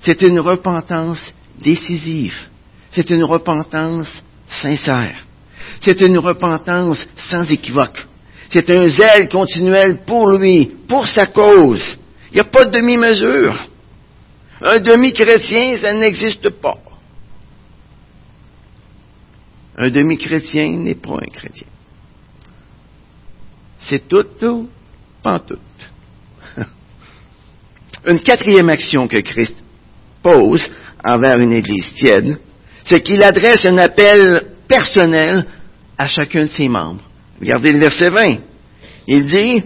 [0.00, 1.20] c'est une repentance
[1.58, 2.36] décisive.
[2.90, 4.10] C'est une repentance
[4.48, 5.24] sincère.
[5.80, 8.06] C'est une repentance sans équivoque.
[8.50, 11.96] C'est un zèle continuel pour lui, pour sa cause.
[12.30, 13.68] Il n'y a pas de demi-mesure.
[14.60, 16.78] Un demi-chrétien, ça n'existe pas.
[19.76, 21.66] Un demi-chrétien n'est pas un chrétien.
[23.80, 24.68] C'est tout, tout,
[25.22, 25.58] pas tout.
[28.06, 29.54] Une quatrième action que Christ
[30.22, 30.68] pose
[31.04, 32.40] envers une Église tiède,
[32.84, 35.46] c'est qu'il adresse un appel personnel
[35.96, 37.02] à chacun de ses membres.
[37.40, 38.38] Regardez le verset 20.
[39.06, 39.62] Il dit,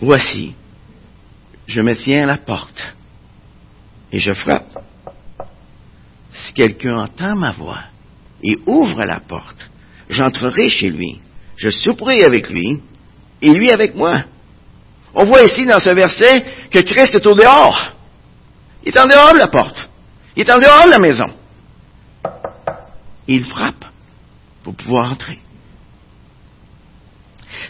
[0.00, 0.54] Voici,
[1.66, 2.94] je me tiens à la porte
[4.12, 4.78] et je frappe.
[6.32, 7.82] Si quelqu'un entend ma voix
[8.42, 9.70] et ouvre la porte,
[10.08, 11.20] j'entrerai chez lui,
[11.56, 12.80] je souperai avec lui
[13.42, 14.24] et lui avec moi.
[15.14, 17.94] On voit ici dans ce verset que Christ est au dehors.
[18.84, 19.88] Il est en dehors de la porte.
[20.36, 21.34] Il est en dehors de la maison.
[23.26, 23.84] Il frappe
[24.62, 25.38] pour pouvoir entrer.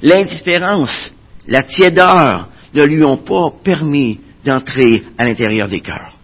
[0.02, 1.12] L'indifférence,
[1.46, 6.17] la tiédeur ne lui ont pas permis d'entrer à l'intérieur des cœurs.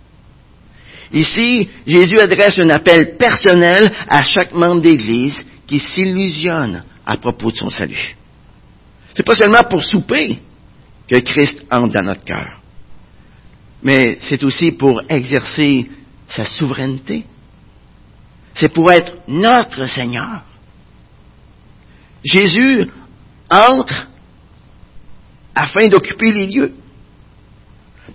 [1.14, 7.57] Ici, Jésus adresse un appel personnel à chaque membre d'Église qui s'illusionne à propos de
[7.57, 8.16] son salut.
[9.14, 10.40] C'est pas seulement pour souper
[11.09, 12.61] que Christ entre dans notre cœur,
[13.81, 15.88] mais c'est aussi pour exercer
[16.29, 17.24] sa souveraineté.
[18.55, 20.42] C'est pour être notre Seigneur.
[22.24, 22.90] Jésus
[23.48, 24.09] entre
[25.55, 26.74] afin d'occuper les lieux,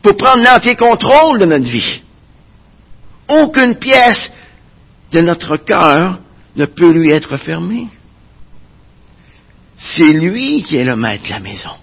[0.01, 2.01] pour prendre l'entier contrôle de notre vie.
[3.29, 4.31] Aucune pièce
[5.11, 6.19] de notre cœur
[6.55, 7.87] ne peut lui être fermée.
[9.77, 11.75] C'est lui qui est le maître de la maison.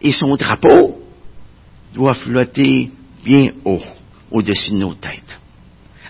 [0.00, 1.02] Et son drapeau
[1.94, 2.90] doit flotter
[3.24, 3.82] bien haut
[4.30, 5.38] au-dessus de nos têtes,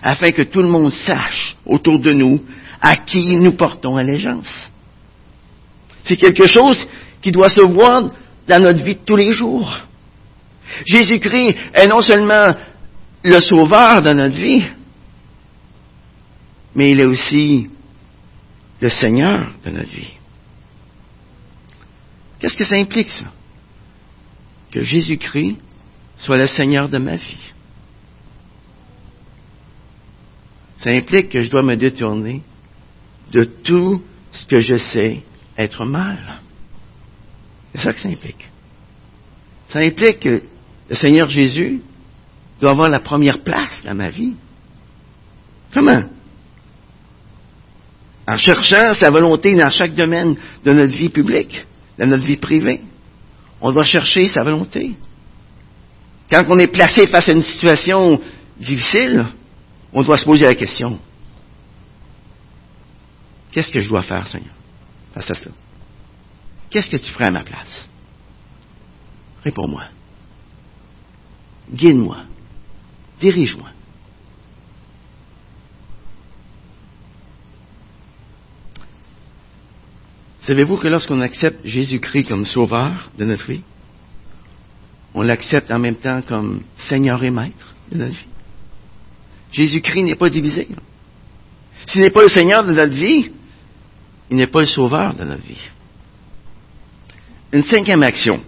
[0.01, 2.43] afin que tout le monde sache autour de nous
[2.81, 4.69] à qui nous portons allégeance.
[6.03, 6.85] C'est quelque chose
[7.21, 8.09] qui doit se voir
[8.47, 9.71] dans notre vie de tous les jours.
[10.85, 12.55] Jésus-Christ est non seulement
[13.25, 14.65] le sauveur de notre vie,
[16.75, 17.69] mais il est aussi
[18.79, 20.13] le Seigneur de notre vie.
[22.39, 23.31] Qu'est-ce que ça implique, ça?
[24.71, 25.57] Que Jésus-Christ
[26.17, 27.51] soit le Seigneur de ma vie.
[30.79, 32.43] Ça implique que je dois me détourner
[33.31, 35.23] de tout ce que je sais
[35.57, 36.41] être mal.
[37.73, 38.47] C'est ça que ça implique.
[39.69, 40.43] Ça implique que
[40.89, 41.81] le Seigneur Jésus
[42.69, 44.33] avoir la première place dans ma vie.
[45.73, 46.03] Comment?
[48.27, 51.65] En cherchant sa volonté dans chaque domaine de notre vie publique,
[51.99, 52.81] de notre vie privée.
[53.61, 54.95] On doit chercher sa volonté.
[56.29, 58.19] Quand on est placé face à une situation
[58.59, 59.25] difficile,
[59.93, 60.99] on doit se poser la question.
[63.51, 64.53] Qu'est-ce que je dois faire, Seigneur,
[65.13, 65.51] face à cela?
[66.69, 67.87] Qu'est-ce que tu ferais à ma place?
[69.43, 69.83] Réponds-moi.
[71.71, 72.17] Guide-moi.
[73.19, 73.69] Dirige-moi.
[80.41, 83.63] Savez-vous que lorsqu'on accepte Jésus-Christ comme sauveur de notre vie,
[85.15, 88.27] on l'accepte en même temps comme Seigneur et Maître de notre vie?
[89.51, 90.67] Jésus-Christ n'est pas divisé.
[91.87, 93.31] S'il n'est pas le Seigneur de notre vie,
[94.29, 95.69] il n'est pas le Sauveur de notre vie.
[97.51, 98.43] Une cinquième action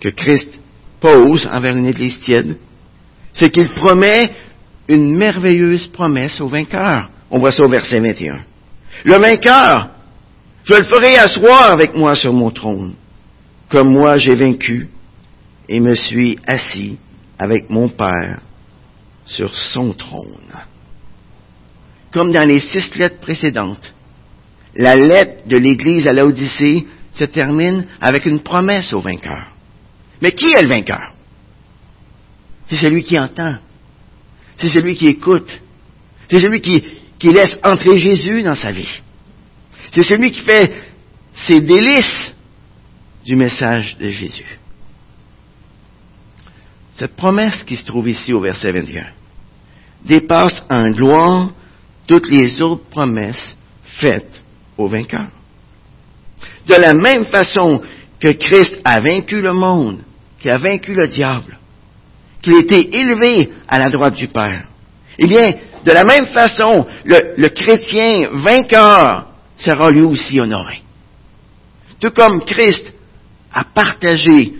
[0.00, 0.60] que Christ
[1.00, 2.58] pose envers une Église tiède,
[3.36, 4.30] c'est qu'il promet
[4.88, 7.10] une merveilleuse promesse au vainqueur.
[7.30, 8.38] On voit ça au verset 21.
[9.04, 9.90] Le vainqueur,
[10.64, 12.94] je le ferai asseoir avec moi sur mon trône,
[13.68, 14.88] comme moi j'ai vaincu
[15.68, 16.98] et me suis assis
[17.38, 18.40] avec mon Père
[19.26, 20.52] sur son trône.
[22.12, 23.92] Comme dans les six lettres précédentes,
[24.74, 29.48] la lettre de l'Église à l'Odyssée se termine avec une promesse au vainqueur.
[30.22, 31.15] Mais qui est le vainqueur?
[32.68, 33.56] C'est celui qui entend.
[34.58, 35.60] C'est celui qui écoute.
[36.30, 36.82] C'est celui qui,
[37.22, 39.00] laisse entrer Jésus dans sa vie.
[39.92, 40.72] C'est celui qui fait
[41.34, 42.34] ses délices
[43.24, 44.58] du message de Jésus.
[46.98, 49.06] Cette promesse qui se trouve ici au verset 21
[50.04, 51.50] dépasse en gloire
[52.06, 53.56] toutes les autres promesses
[54.00, 54.40] faites
[54.76, 55.28] au vainqueur.
[56.66, 57.82] De la même façon
[58.20, 60.00] que Christ a vaincu le monde,
[60.38, 61.55] qui a vaincu le diable,
[62.46, 64.68] qu'il a été élevé à la droite du Père,
[65.18, 65.46] eh bien,
[65.84, 69.26] de la même façon, le, le chrétien vainqueur
[69.58, 70.82] sera lui aussi honoré.
[71.98, 72.92] Tout comme Christ
[73.52, 74.54] a partagé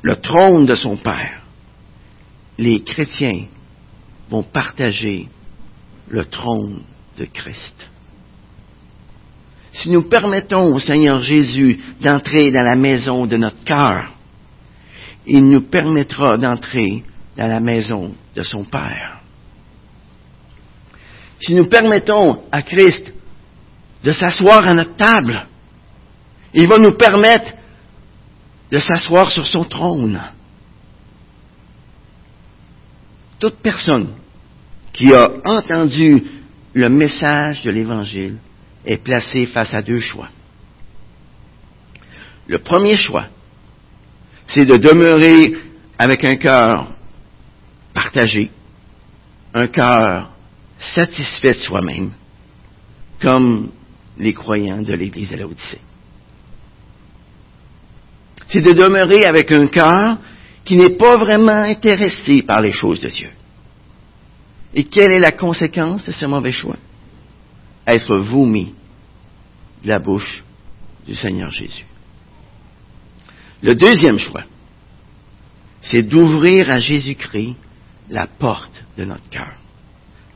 [0.00, 1.42] le trône de son Père,
[2.56, 3.44] les chrétiens
[4.30, 5.28] vont partager
[6.08, 6.82] le trône
[7.18, 7.74] de Christ.
[9.72, 14.14] Si nous permettons au Seigneur Jésus d'entrer dans la maison de notre cœur,
[15.26, 17.04] il nous permettra d'entrer
[17.38, 19.20] dans la maison de son Père.
[21.40, 23.12] Si nous permettons à Christ
[24.02, 25.46] de s'asseoir à notre table,
[26.52, 27.52] il va nous permettre
[28.72, 30.20] de s'asseoir sur son trône.
[33.38, 34.14] Toute personne
[34.92, 36.24] qui a entendu
[36.72, 38.38] le message de l'Évangile
[38.84, 40.28] est placée face à deux choix.
[42.48, 43.26] Le premier choix,
[44.48, 45.54] c'est de demeurer
[45.98, 46.97] avec un cœur
[47.98, 48.48] partagé,
[49.54, 50.30] un cœur
[50.78, 52.12] satisfait de soi-même,
[53.20, 53.72] comme
[54.16, 55.80] les croyants de l'Église de l'Odyssée.
[58.46, 60.18] C'est de demeurer avec un cœur
[60.64, 63.30] qui n'est pas vraiment intéressé par les choses de Dieu.
[64.74, 66.76] Et quelle est la conséquence de ce mauvais choix?
[67.84, 68.74] Être vomi
[69.82, 70.44] de la bouche
[71.04, 71.86] du Seigneur Jésus.
[73.60, 74.44] Le deuxième choix,
[75.82, 77.56] c'est d'ouvrir à Jésus-Christ
[78.10, 79.54] la porte de notre cœur,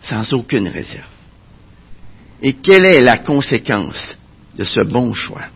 [0.02, 1.06] sans aucune réserve.
[2.42, 4.18] Et quelle est la conséquence
[4.56, 5.46] de ce bon choix?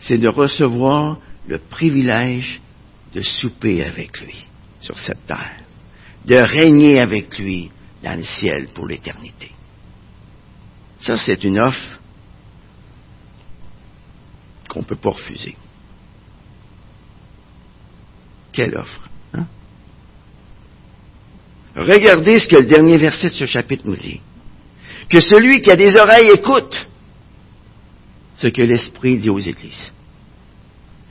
[0.00, 2.60] C'est de recevoir le privilège
[3.14, 4.44] de souper avec lui
[4.80, 5.62] sur cette terre,
[6.24, 7.70] de régner avec lui
[8.02, 9.50] dans le ciel pour l'éternité.
[11.00, 12.00] Ça, c'est une offre
[14.68, 15.56] qu'on ne peut pas refuser.
[18.52, 19.11] Quelle offre?
[21.74, 24.20] Regardez ce que le dernier verset de ce chapitre nous dit.
[25.08, 26.88] Que celui qui a des oreilles écoute
[28.36, 29.92] ce que l'Esprit dit aux églises.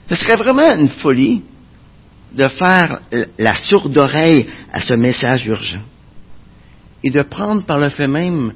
[0.08, 1.42] Ce serait vraiment une folie
[2.32, 3.00] de faire
[3.38, 5.82] la sourde oreille à ce message urgent
[7.02, 8.52] et de prendre par le fait même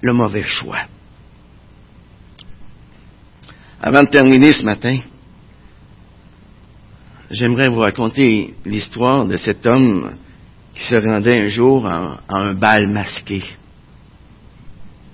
[0.00, 0.80] le mauvais choix.
[3.80, 4.98] Avant de terminer ce matin,
[7.30, 10.16] j'aimerais vous raconter l'histoire de cet homme
[10.76, 13.42] qui se rendait un jour à un bal masqué.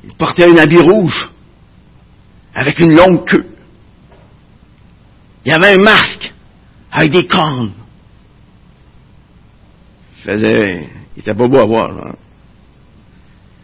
[0.05, 1.31] Il portait un habit rouge
[2.53, 3.47] avec une longue queue.
[5.45, 6.35] Il avait un masque
[6.91, 7.73] avec des cornes.
[10.17, 12.17] Il faisait, il était pas beau à voir.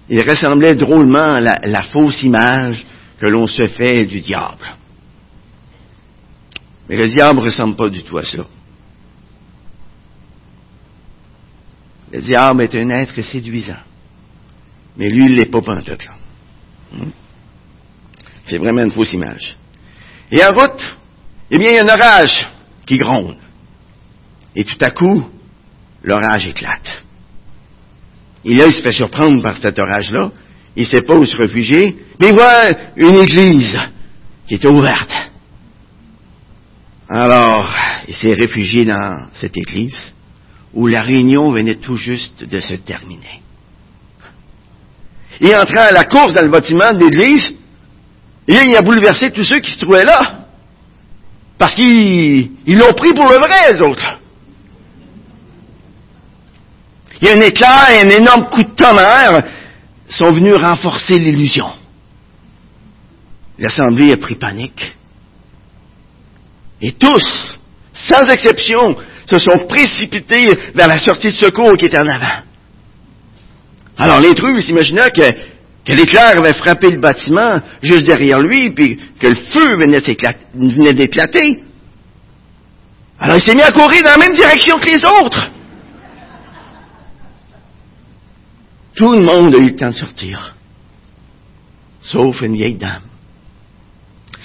[0.08, 2.86] Il ressemblait drôlement à la fausse image
[3.18, 4.76] que l'on se fait du diable.
[6.88, 8.44] Mais le diable ne ressemble pas du tout à ça.
[12.12, 13.82] Le diable est un être séduisant.
[14.96, 16.14] Mais lui, il l'est pas pantoute, là.
[16.92, 17.10] Hmm?
[18.46, 19.56] C'est vraiment une fausse image.
[20.30, 20.96] Et en route,
[21.50, 22.48] eh bien, il y a un orage
[22.86, 23.36] qui gronde.
[24.56, 25.28] Et tout à coup,
[26.02, 27.04] l'orage éclate.
[28.44, 30.32] Et là, il se fait surprendre par cet orage-là.
[30.76, 31.98] Il ne sait pas où se réfugier.
[32.18, 33.78] Mais il voit une église
[34.46, 35.12] qui est ouverte.
[37.08, 37.70] Alors,
[38.06, 40.14] il s'est réfugié dans cette église
[40.74, 43.42] où la réunion venait tout juste de se terminer.
[45.40, 47.54] Il entra à la course dans le bâtiment de l'église
[48.48, 50.46] et il a bouleversé tous ceux qui se trouvaient là.
[51.58, 54.18] Parce qu'ils l'ont pris pour le vrai, les autres.
[57.20, 59.44] Il y a un éclair et un énorme coup de tonnerre
[60.08, 61.68] sont venus renforcer l'illusion.
[63.58, 64.96] L'Assemblée a pris panique.
[66.80, 67.58] Et tous,
[67.92, 68.94] sans exception,
[69.30, 72.42] se sont précipités vers la sortie de secours qui était en avant.
[73.98, 79.26] Alors l'intrus s'imagina que, que l'éclair avait frappé le bâtiment juste derrière lui, puis que
[79.26, 81.62] le feu venait d'éclater.
[83.18, 85.50] Alors il s'est mis à courir dans la même direction que les autres.
[88.94, 90.54] Tout le monde a eu le temps de sortir,
[92.00, 93.02] sauf une vieille dame.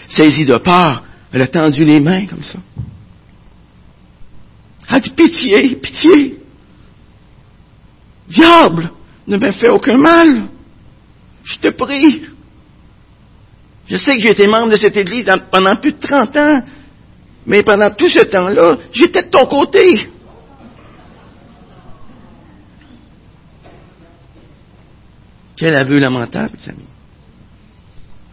[0.10, 2.60] Saisie de peur, elle a tendu les mains comme ça.
[4.90, 6.40] Elle dit pitié, pitié.
[8.28, 8.92] Diable,
[9.28, 10.48] ne me fais aucun mal.
[11.44, 12.24] Je te prie.
[13.86, 16.64] Je sais que j'ai été membre de cette église pendant plus de 30 ans,
[17.46, 20.10] mais pendant tout ce temps-là, j'étais de ton côté.
[25.56, 26.88] Quel aveu lamentable, mes amis.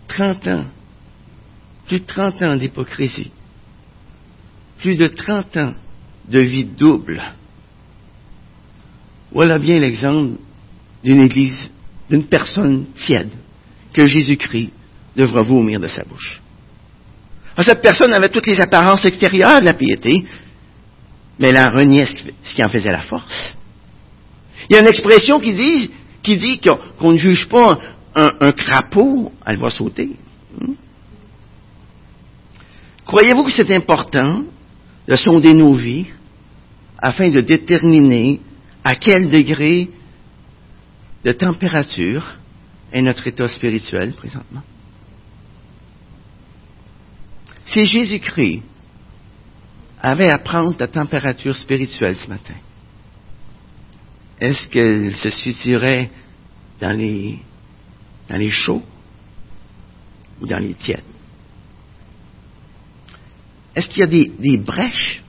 [0.09, 0.65] 30 ans.
[1.87, 3.31] Plus de 30 ans d'hypocrisie.
[4.79, 5.75] Plus de 30 ans
[6.31, 7.21] de vie double.
[9.33, 10.39] Voilà bien l'exemple
[11.03, 11.71] d'une église,
[12.09, 13.33] d'une personne tiède
[13.93, 14.71] que Jésus-Christ
[15.17, 16.41] devra vomir de sa bouche.
[17.63, 20.25] Cette personne avait toutes les apparences extérieures de la piété,
[21.39, 23.55] mais elle a renié ce qui en faisait la force.
[24.69, 26.61] Il y a une expression qui dit,
[26.99, 27.79] qu'on ne juge pas
[28.15, 30.17] un, crapaud, elle va sauter.
[30.59, 30.73] Hmm?
[33.05, 34.43] Croyez-vous que c'est important
[35.09, 36.07] de sonder nos vies
[37.01, 38.41] afin de déterminer
[38.85, 39.91] à quel degré
[41.25, 42.37] de température
[42.93, 44.63] est notre état spirituel présentement?
[47.65, 48.63] Si Jésus-Christ
[50.01, 52.57] avait à prendre ta température spirituelle ce matin,
[54.41, 56.11] est-ce qu'elle se situerait
[56.81, 57.39] dans les,
[58.29, 58.83] dans les chauds
[60.41, 61.05] ou dans les tièdes?
[63.75, 65.23] Est-ce qu'il y a des, des brèches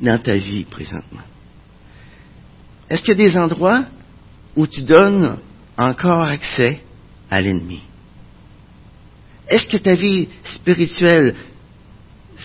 [0.00, 1.22] dans ta vie présentement?
[2.88, 3.84] Est-ce qu'il y a des endroits
[4.56, 5.38] où tu donnes
[5.76, 6.82] encore accès
[7.30, 7.82] à l'ennemi?
[9.48, 11.34] Est-ce que ta vie spirituelle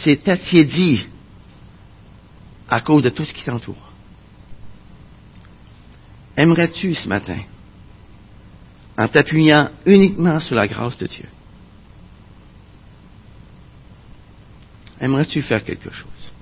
[0.03, 1.05] s'est attiédie
[2.67, 3.93] à cause de tout ce qui t'entoure?
[6.37, 7.39] Aimerais-tu ce matin,
[8.97, 11.29] en t'appuyant uniquement sur la grâce de Dieu,
[14.99, 16.34] aimerais-tu faire quelque chose?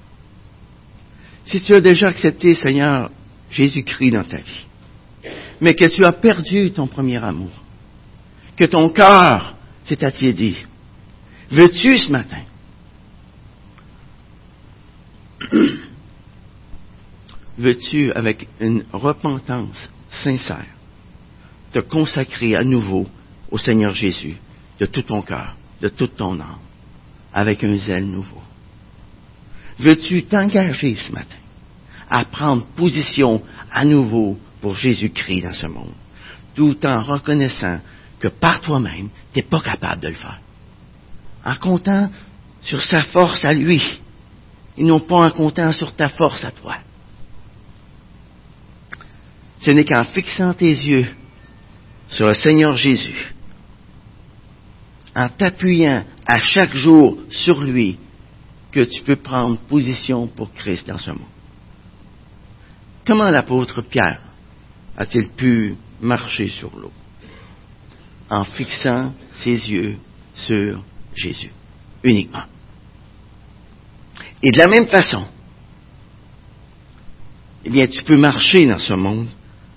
[1.45, 3.09] Si tu as déjà accepté, Seigneur,
[3.49, 4.65] Jésus-Christ dans ta vie,
[5.61, 7.51] mais que tu as perdu ton premier amour,
[8.55, 9.55] que ton cœur
[10.01, 10.57] à dit.
[11.51, 12.43] Veux-tu ce matin?
[17.57, 20.65] Veux-tu, avec une repentance sincère,
[21.71, 23.07] te consacrer à nouveau
[23.51, 24.37] au Seigneur Jésus
[24.79, 26.59] de tout ton cœur, de toute ton âme,
[27.33, 28.41] avec un zèle nouveau?
[29.79, 31.35] Veux-tu t'engager ce matin
[32.09, 35.93] à prendre position à nouveau pour Jésus-Christ dans ce monde,
[36.55, 37.79] tout en reconnaissant
[38.19, 40.39] que par toi-même, tu n'es pas capable de le faire?
[41.43, 42.09] En comptant
[42.61, 43.81] sur sa force à lui,
[44.77, 46.77] et non pas en comptant sur ta force à toi.
[49.59, 51.07] Ce n'est qu'en fixant tes yeux
[52.09, 53.33] sur le Seigneur Jésus,
[55.15, 57.97] en t'appuyant à chaque jour sur lui,
[58.73, 61.29] que tu peux prendre position pour Christ dans ce monde.
[63.05, 64.21] Comment l'apôtre Pierre
[64.97, 66.91] a-t-il pu marcher sur l'eau?
[68.33, 69.13] en fixant
[69.43, 69.97] ses yeux
[70.33, 70.81] sur
[71.15, 71.51] Jésus,
[72.03, 72.45] uniquement.
[74.41, 75.25] Et de la même façon,
[77.63, 79.27] eh bien, tu peux marcher dans ce monde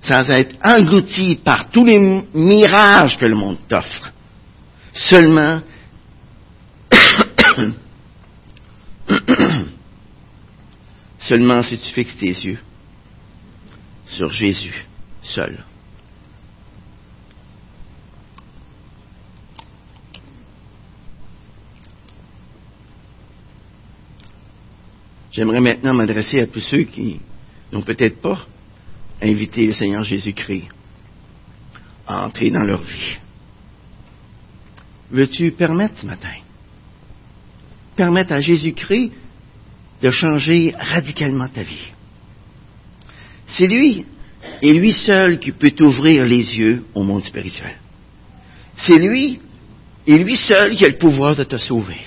[0.03, 1.99] sans être englouti par tous les
[2.32, 4.12] mirages que le monde t'offre.
[4.94, 5.61] Seulement,
[11.18, 12.59] seulement si tu fixes tes yeux
[14.07, 14.87] sur Jésus
[15.22, 15.64] seul.
[25.32, 27.20] J'aimerais maintenant m'adresser à tous ceux qui
[27.70, 28.47] n'ont peut-être pas
[29.20, 30.68] invité le Seigneur Jésus-Christ
[32.07, 33.18] à entrer dans leur vie.
[35.11, 36.34] Veux-tu permettre ce matin,
[37.97, 39.12] permettre à Jésus-Christ
[40.07, 41.90] de changer radicalement ta vie?
[43.48, 44.04] C'est lui
[44.62, 47.76] et lui seul qui peut t'ouvrir les yeux au monde spirituel.
[48.76, 49.40] C'est lui
[50.07, 52.00] et lui seul qui a le pouvoir de te sauver.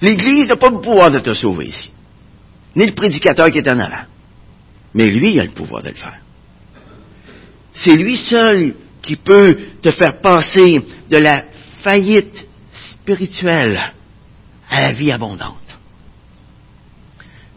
[0.00, 1.90] L'Église n'a pas le pouvoir de te sauver ici
[2.74, 4.06] ni le prédicateur qui est en avant.
[4.94, 6.20] Mais lui a le pouvoir de le faire.
[7.74, 11.44] C'est lui seul qui peut te faire passer de la
[11.82, 13.92] faillite spirituelle
[14.70, 15.67] à la vie abondante.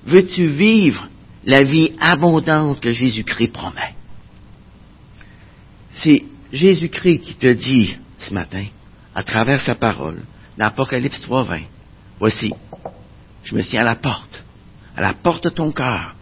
[0.05, 1.07] Veux-tu vivre
[1.45, 3.93] la vie abondante que Jésus-Christ promet?
[5.95, 8.65] C'est Jésus-Christ qui te dit ce matin,
[9.15, 10.23] à travers sa parole,
[10.57, 11.63] dans Apocalypse 3.20,
[12.19, 12.51] voici,
[13.43, 14.43] je me tiens à la porte
[14.95, 16.15] à la porte de ton cœur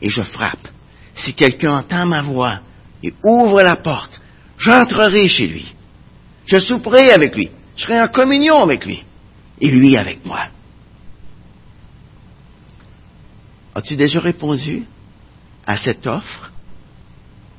[0.00, 0.68] et je frappe.
[1.14, 2.60] Si quelqu'un entend ma voix
[3.02, 4.20] et ouvre la porte,
[4.58, 5.74] j'entrerai chez lui.
[6.46, 7.50] Je souperai avec lui.
[7.76, 9.02] Je serai en communion avec lui
[9.60, 10.46] et lui avec moi.
[13.74, 14.84] As-tu déjà répondu
[15.66, 16.52] à cette offre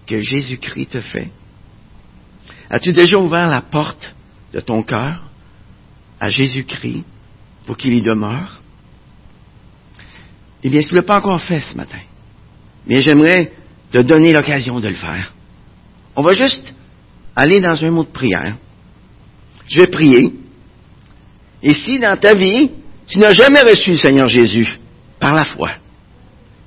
[0.08, 1.32] que Jésus-Christ te fait?
[2.70, 4.16] As-tu déjà ouvert la porte
[4.54, 5.24] de ton cœur
[6.20, 7.04] à Jésus-Christ
[7.66, 8.62] pour qu'il y demeure?
[10.64, 12.00] Eh bien, si tu ne l'as pas encore fait ce matin,
[12.88, 13.52] mais j'aimerais
[13.92, 15.34] te donner l'occasion de le faire.
[16.16, 16.74] On va juste
[17.36, 18.58] aller dans un mot de prière.
[19.68, 20.34] Je vais prier.
[21.62, 22.72] Et si dans ta vie,
[23.08, 24.80] tu n'as jamais reçu le Seigneur Jésus
[25.20, 25.72] par la foi,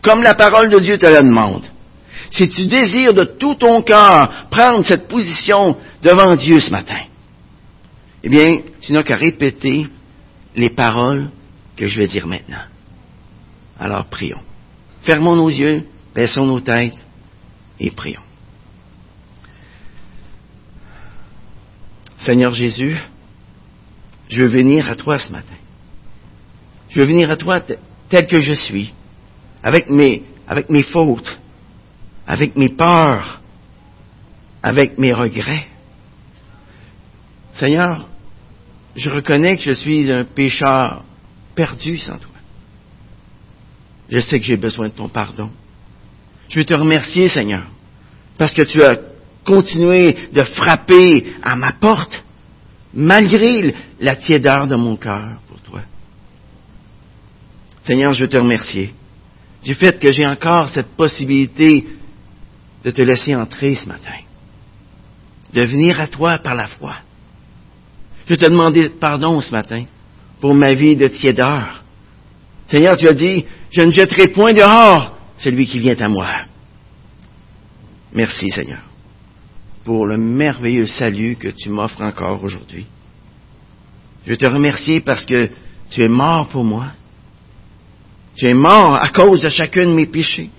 [0.03, 1.65] comme la parole de Dieu te la demande,
[2.31, 7.01] si tu désires de tout ton cœur prendre cette position devant Dieu ce matin,
[8.23, 9.87] eh bien, tu n'as qu'à répéter
[10.57, 11.31] les paroles
[11.77, 12.65] que je vais dire maintenant.
[13.79, 14.41] Alors prions.
[15.03, 15.85] Fermons nos yeux,
[16.15, 16.99] baissons nos têtes
[17.79, 18.21] et prions.
[22.27, 22.99] Seigneur Jésus,
[24.29, 25.55] je veux venir à toi ce matin.
[26.91, 27.61] Je veux venir à toi
[28.09, 28.93] tel que je suis,
[29.63, 31.39] avec mes, avec mes fautes,
[32.27, 33.41] avec mes peurs,
[34.63, 35.67] avec mes regrets.
[37.55, 38.07] Seigneur,
[38.95, 41.05] je reconnais que je suis un pécheur
[41.55, 42.31] perdu sans toi.
[44.09, 45.51] Je sais que j'ai besoin de ton pardon.
[46.49, 47.67] Je veux te remercier, Seigneur,
[48.39, 48.97] parce que tu as
[49.45, 52.25] continué de frapper à ma porte,
[52.95, 55.81] malgré la tiédeur de mon cœur pour toi.
[57.83, 58.95] Seigneur, je veux te remercier
[59.65, 61.87] du fait que j'ai encore cette possibilité
[62.85, 64.19] de te laisser entrer ce matin,
[65.53, 66.97] de venir à toi par la foi.
[68.27, 69.85] Je te demander pardon ce matin
[70.41, 71.83] pour ma vie de tiédeur.
[72.69, 76.29] Seigneur, tu as dit, je ne jetterai point dehors celui qui vient à moi.
[78.13, 78.89] Merci Seigneur
[79.89, 82.85] pour le merveilleux salut que tu m'offres encore aujourd'hui.
[84.27, 85.49] Je te remercier parce que
[85.89, 86.93] tu es mort pour moi.
[88.39, 90.51] Tu es mort à cause de chacun de mes péchés.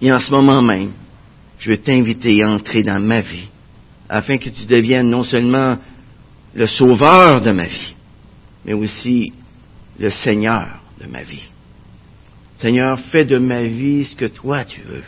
[0.00, 0.92] Et en ce moment même,
[1.58, 3.48] je veux t'inviter à entrer dans ma vie,
[4.08, 5.76] afin que tu deviennes non seulement
[6.54, 7.94] le sauveur de ma vie,
[8.64, 9.32] mais aussi
[9.98, 11.50] le Seigneur de ma vie.
[12.58, 15.04] Seigneur, fais de ma vie ce que toi tu veux.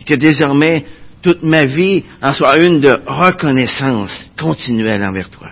[0.00, 0.84] Et que désormais,
[1.22, 5.50] toute ma vie en soit une de reconnaissance continuelle envers toi.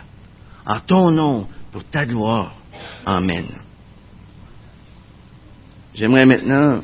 [0.67, 2.55] En ton nom, pour ta gloire.
[3.05, 3.47] Amen.
[5.95, 6.83] J'aimerais maintenant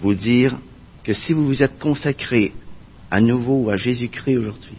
[0.00, 0.58] vous dire
[1.04, 2.52] que si vous vous êtes consacré
[3.10, 4.76] à nouveau à Jésus-Christ aujourd'hui,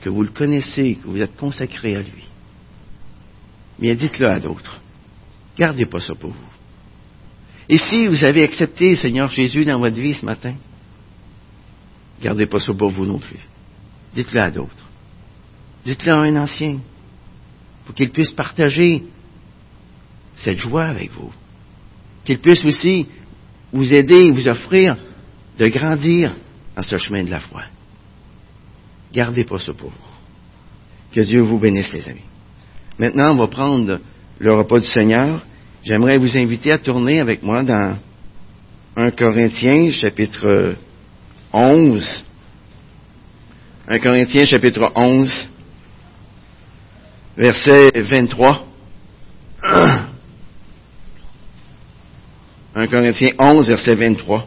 [0.00, 2.28] que vous le connaissez, que vous êtes consacré à lui,
[3.78, 4.80] bien dites-le à d'autres.
[5.58, 6.56] Gardez pas ça pour vous.
[7.68, 10.54] Et si vous avez accepté le Seigneur Jésus dans votre vie ce matin,
[12.22, 13.40] gardez pas ça pour vous non plus.
[14.14, 14.88] Dites-le à d'autres.
[15.84, 16.78] Dites-le à un ancien,
[17.84, 19.04] pour qu'il puisse partager
[20.36, 21.32] cette joie avec vous.
[22.24, 23.06] Qu'il puisse aussi
[23.72, 24.96] vous aider, vous offrir
[25.58, 26.34] de grandir
[26.74, 27.62] dans ce chemin de la foi.
[29.12, 29.96] Gardez pas ça pour vous.
[31.12, 32.20] Que Dieu vous bénisse, les amis.
[32.98, 34.00] Maintenant, on va prendre
[34.38, 35.44] le repas du Seigneur.
[35.84, 37.98] J'aimerais vous inviter à tourner avec moi dans
[38.96, 40.76] 1 Corinthiens, chapitre
[41.52, 42.24] 11.
[43.88, 45.48] 1 Corinthiens, chapitre 11,
[47.36, 48.66] verset 23.
[52.76, 54.46] 1 Corinthiens 11, verset 23.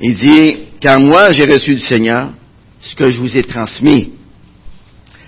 [0.00, 2.30] Il dit, car moi j'ai reçu du Seigneur
[2.80, 4.12] ce que je vous ai transmis.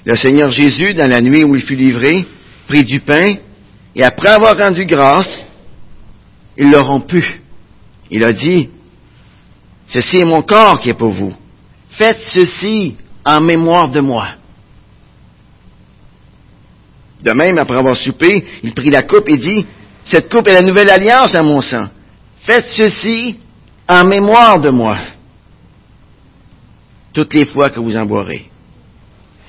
[0.05, 2.27] Le Seigneur Jésus, dans la nuit où il fut livré,
[2.67, 3.37] prit du pain,
[3.95, 5.45] et après avoir rendu grâce,
[6.59, 7.41] il le rompu.
[8.11, 8.71] Il a dit,
[9.87, 11.35] ceci est mon corps qui est pour vous.
[11.91, 14.31] Faites ceci en mémoire de moi.
[17.23, 19.65] De même, après avoir soupé, il prit la coupe et dit,
[20.05, 21.89] cette coupe est la nouvelle alliance à mon sang.
[22.41, 23.39] Faites ceci
[23.89, 24.99] en mémoire de moi.
[27.13, 28.51] Toutes les fois que vous en boirez.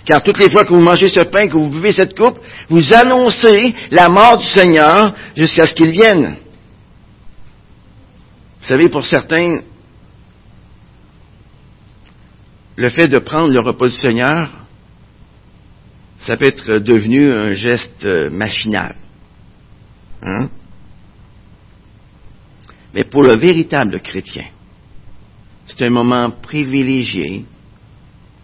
[0.06, 2.39] Car toutes les fois que vous mangez ce pain, que vous buvez cette coupe,
[2.70, 6.36] vous annoncez la mort du Seigneur jusqu'à ce qu'il vienne.
[8.62, 9.62] Vous savez, pour certains,
[12.76, 14.49] le fait de prendre le repas du Seigneur,
[16.20, 18.95] ça peut être devenu un geste machinal.
[20.26, 20.47] Hmm?
[22.95, 24.45] Mais pour le véritable chrétien,
[25.67, 27.45] c'est un moment privilégié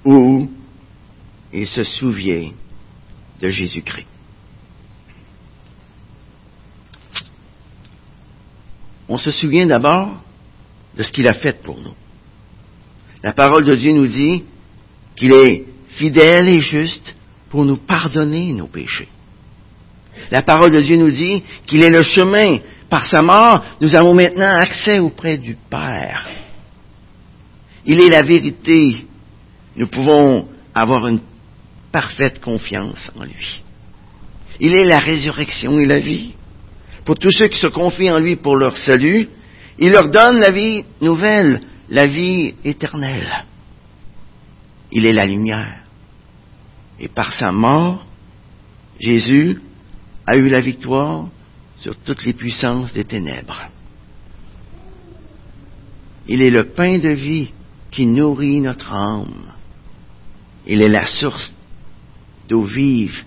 [0.05, 0.47] où
[1.51, 2.51] il se souvient
[3.41, 4.05] de Jésus-Christ.
[9.09, 10.21] On se souvient d'abord
[10.95, 11.95] de ce qu'il a fait pour nous.
[13.23, 14.43] La parole de Dieu nous dit
[15.15, 15.65] qu'il est
[15.97, 17.15] fidèle et juste
[17.49, 19.09] pour nous pardonner nos péchés.
[20.29, 22.59] La parole de Dieu nous dit qu'il est le chemin.
[22.89, 26.29] Par sa mort, nous avons maintenant accès auprès du Père.
[27.85, 29.05] Il est la vérité.
[29.75, 31.21] Nous pouvons avoir une
[31.91, 33.63] parfaite confiance en lui.
[34.59, 36.35] Il est la résurrection et la vie.
[37.05, 39.27] Pour tous ceux qui se confient en lui pour leur salut,
[39.79, 43.45] il leur donne la vie nouvelle, la vie éternelle.
[44.91, 45.83] Il est la lumière.
[46.99, 48.05] Et par sa mort,
[48.99, 49.59] Jésus
[50.25, 51.27] a eu la victoire
[51.77, 53.69] sur toutes les puissances des ténèbres.
[56.27, 57.51] Il est le pain de vie
[57.89, 59.51] qui nourrit notre âme.
[60.65, 61.51] Il est la source
[62.47, 63.23] d'eau vive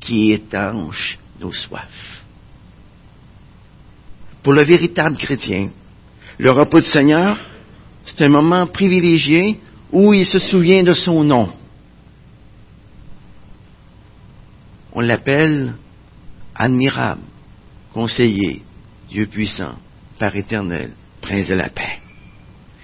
[0.00, 2.24] qui étanche nos soifs.
[4.42, 5.70] Pour le véritable chrétien,
[6.38, 7.38] le repas du Seigneur,
[8.04, 9.60] c'est un moment privilégié
[9.92, 11.52] où il se souvient de son nom.
[14.92, 15.74] On l'appelle
[16.58, 17.22] admirable,
[17.94, 18.62] conseiller,
[19.08, 19.76] Dieu puissant,
[20.18, 20.90] Père éternel,
[21.22, 22.00] Prince de la paix.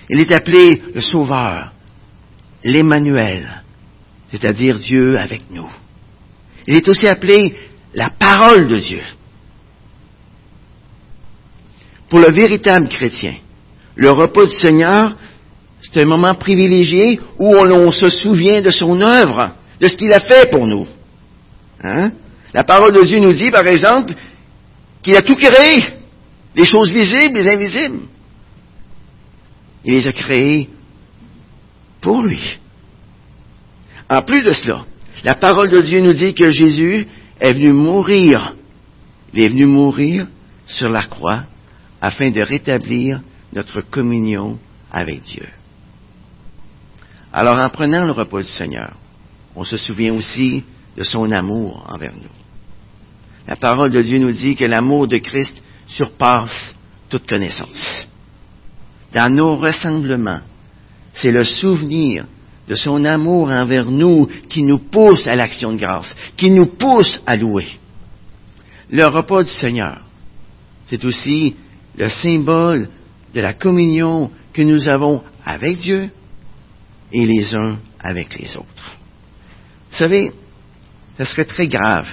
[0.08, 1.72] Il est appelé le Sauveur,
[2.62, 3.62] l'Emmanuel,
[4.30, 5.68] c'est-à-dire Dieu avec nous.
[6.66, 7.56] Il est aussi appelé
[7.94, 9.02] la parole de Dieu.
[12.08, 13.34] Pour le véritable chrétien,
[13.96, 15.16] le repas du Seigneur,
[15.80, 20.20] c'est un moment privilégié où on, se souvient de son œuvre, de ce qu'il a
[20.20, 20.86] fait pour nous.
[21.82, 22.12] Hein?
[22.54, 24.14] La parole de Dieu nous dit, par exemple,
[25.02, 25.84] qu'il a tout créé,
[26.54, 27.98] les choses visibles, les invisibles.
[29.84, 30.70] Il les a créées
[32.00, 32.58] pour lui.
[34.08, 34.84] En plus de cela,
[35.24, 37.08] la parole de Dieu nous dit que Jésus
[37.40, 38.54] est venu mourir.
[39.32, 40.28] Il est venu mourir
[40.66, 41.44] sur la croix
[42.00, 43.20] afin de rétablir
[43.52, 44.58] notre communion
[44.92, 45.46] avec Dieu.
[47.32, 48.96] Alors en prenant le repas du Seigneur,
[49.56, 50.62] on se souvient aussi
[50.96, 52.43] de son amour envers nous.
[53.46, 55.52] La parole de Dieu nous dit que l'amour de Christ
[55.86, 56.74] surpasse
[57.08, 58.06] toute connaissance.
[59.12, 60.40] Dans nos rassemblements,
[61.14, 62.26] c'est le souvenir
[62.66, 67.22] de son amour envers nous qui nous pousse à l'action de grâce, qui nous pousse
[67.26, 67.68] à louer.
[68.90, 70.00] Le repas du Seigneur,
[70.86, 71.54] c'est aussi
[71.96, 72.88] le symbole
[73.34, 76.10] de la communion que nous avons avec Dieu
[77.12, 78.96] et les uns avec les autres.
[79.90, 80.32] Vous savez,
[81.18, 82.08] ce serait très grave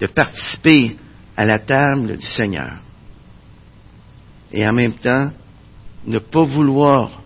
[0.00, 0.96] de participer
[1.36, 2.78] à la table du Seigneur
[4.52, 5.30] et en même temps
[6.06, 7.20] ne pas vouloir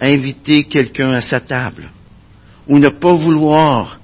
[0.00, 1.90] inviter quelqu'un à sa table
[2.68, 3.98] ou ne pas vouloir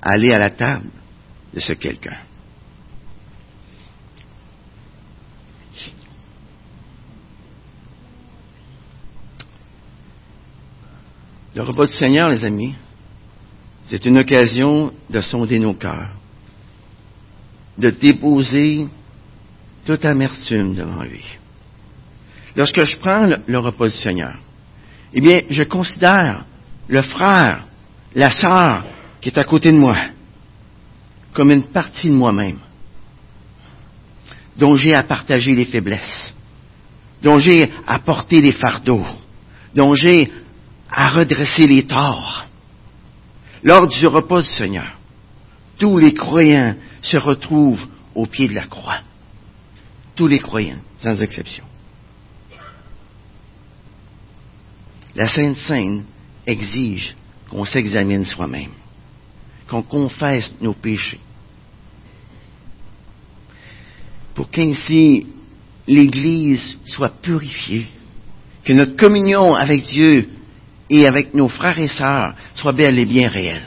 [0.00, 0.90] aller à la table
[1.52, 2.18] de ce quelqu'un.
[11.54, 12.74] Le repas du Seigneur, les amis,
[13.88, 16.12] c'est une occasion de sonder nos cœurs,
[17.78, 18.86] de déposer
[19.86, 21.24] toute amertume devant lui.
[22.54, 24.38] Lorsque je prends le, repas du Seigneur,
[25.14, 26.44] eh bien, je considère
[26.88, 27.66] le frère,
[28.14, 28.84] la sœur
[29.20, 29.96] qui est à côté de moi,
[31.32, 32.58] comme une partie de moi-même,
[34.56, 36.34] dont j'ai à partager les faiblesses,
[37.22, 39.06] dont j'ai à porter les fardeaux,
[39.74, 40.30] dont j'ai
[40.90, 42.47] à redresser les torts.
[43.62, 44.96] Lors du repas du Seigneur,
[45.78, 49.00] tous les croyants se retrouvent au pied de la croix.
[50.14, 51.64] Tous les croyants, sans exception.
[55.14, 56.04] La Sainte Seine
[56.46, 57.16] exige
[57.50, 58.70] qu'on s'examine soi-même,
[59.68, 61.20] qu'on confesse nos péchés,
[64.34, 65.26] pour qu'ainsi
[65.86, 67.86] l'Église soit purifiée,
[68.64, 70.28] que notre communion avec Dieu
[70.90, 73.62] et avec nos frères et sœurs soit bel et bien réel.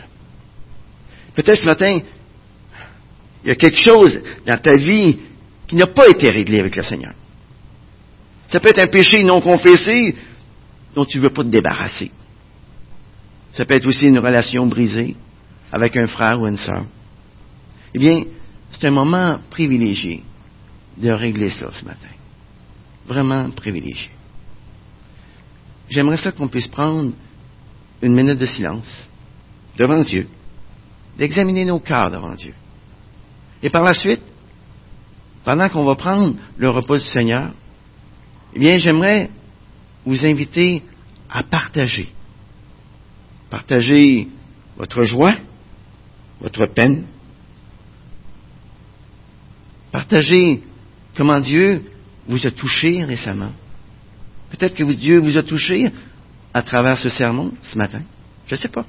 [1.35, 1.99] Peut-être ce matin,
[3.43, 5.19] il y a quelque chose dans ta vie
[5.67, 7.13] qui n'a pas été réglé avec le Seigneur.
[8.49, 10.15] Ça peut être un péché non confessé
[10.93, 12.11] dont tu ne veux pas te débarrasser.
[13.53, 15.15] Ça peut être aussi une relation brisée
[15.71, 16.83] avec un frère ou une sœur.
[17.93, 18.23] Eh bien,
[18.71, 20.23] c'est un moment privilégié
[20.97, 22.07] de régler ça ce matin.
[23.07, 24.09] Vraiment privilégié
[25.91, 27.11] j'aimerais ça qu'on puisse prendre
[28.01, 29.07] une minute de silence
[29.77, 30.27] devant Dieu,
[31.17, 32.53] d'examiner nos cœurs devant Dieu.
[33.61, 34.21] Et par la suite,
[35.43, 37.51] pendant qu'on va prendre le repas du Seigneur,
[38.55, 39.29] eh bien, j'aimerais
[40.05, 40.83] vous inviter
[41.29, 42.09] à partager.
[43.49, 44.27] Partager
[44.77, 45.35] votre joie,
[46.39, 47.05] votre peine.
[49.91, 50.63] Partager
[51.15, 51.83] comment Dieu
[52.27, 53.51] vous a touché récemment.
[54.51, 55.91] Peut-être que Dieu vous a touché
[56.53, 58.01] à travers ce sermon ce matin.
[58.45, 58.85] Je ne sais pas.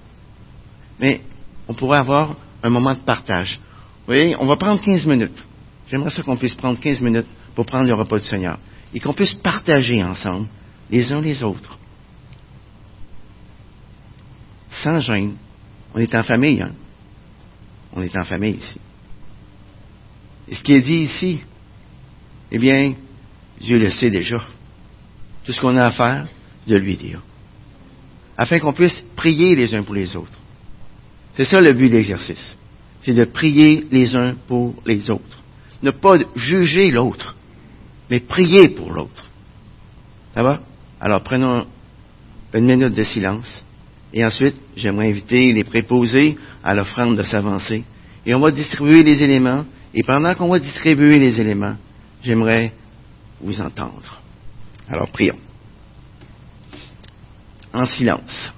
[1.01, 1.21] Mais
[1.69, 3.59] on pourrait avoir un moment de partage.
[4.01, 5.45] Vous voyez, on va prendre 15 minutes.
[5.89, 8.59] J'aimerais ça qu'on puisse prendre 15 minutes pour prendre le repas du Seigneur
[8.93, 10.49] et qu'on puisse partager ensemble
[10.91, 11.79] les uns les autres.
[14.83, 15.37] Sans gêne.
[15.95, 16.73] On est en famille, hein?
[17.95, 18.81] On est en famille ici.
[20.49, 21.43] Et ce qui est dit ici,
[22.51, 22.95] eh bien,
[23.61, 24.39] Dieu le sait déjà.
[25.45, 26.27] Tout ce qu'on a à faire,
[26.67, 27.23] de lui dire.
[28.37, 30.39] Afin qu'on puisse prier les uns pour les autres.
[31.37, 32.57] C'est ça le but de l'exercice.
[33.03, 35.43] C'est de prier les uns pour les autres.
[35.83, 37.37] Ne pas juger l'autre,
[38.11, 39.31] mais prier pour l'autre.
[40.35, 40.61] Ça va?
[41.01, 41.67] Alors prenons
[42.55, 43.65] une minute de silence.
[44.15, 47.83] Et ensuite, j'aimerais inviter les préposés à l'offrande de s'avancer.
[48.27, 49.65] Et on va distribuer les éléments.
[49.95, 51.77] Et pendant qu'on va distribuer les éléments,
[52.23, 52.73] j'aimerais
[53.41, 54.22] vous entendre.
[54.89, 55.39] Alors prions.
[57.73, 58.53] En silence.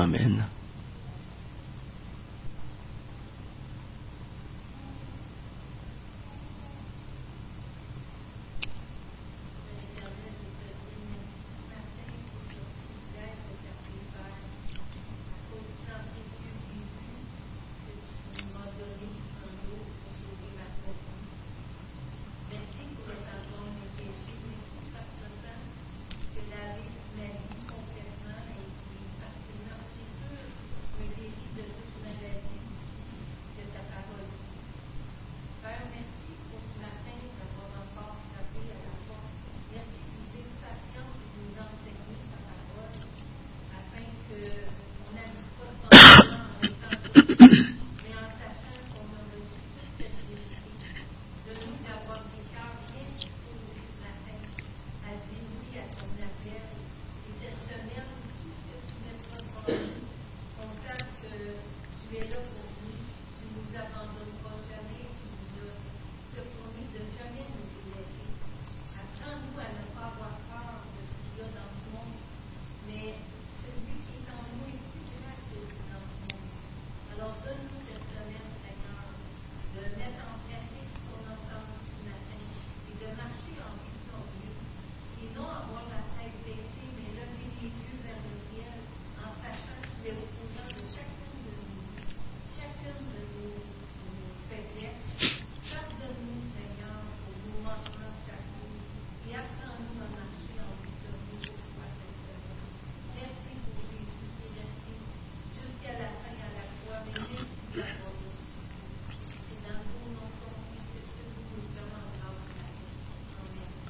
[0.00, 0.59] Amen.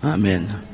[0.02, 0.69] Amen.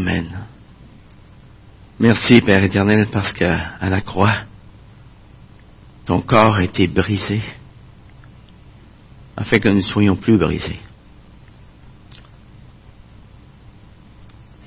[0.00, 0.46] Amen.
[1.98, 4.44] Merci, Père éternel, parce qu'à la croix,
[6.06, 7.42] ton corps a été brisé,
[9.36, 10.80] afin que nous ne soyons plus brisés.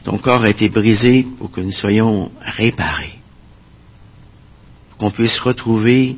[0.04, 3.18] Ton corps a été brisé pour que nous soyons réparés,
[4.90, 6.18] pour qu'on puisse retrouver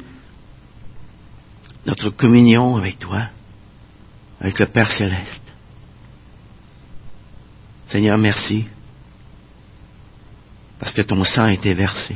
[1.86, 3.30] notre communion avec toi,
[4.41, 5.53] avec le Père céleste.
[7.88, 8.66] Seigneur, merci
[10.80, 12.16] parce que ton sang a été versé.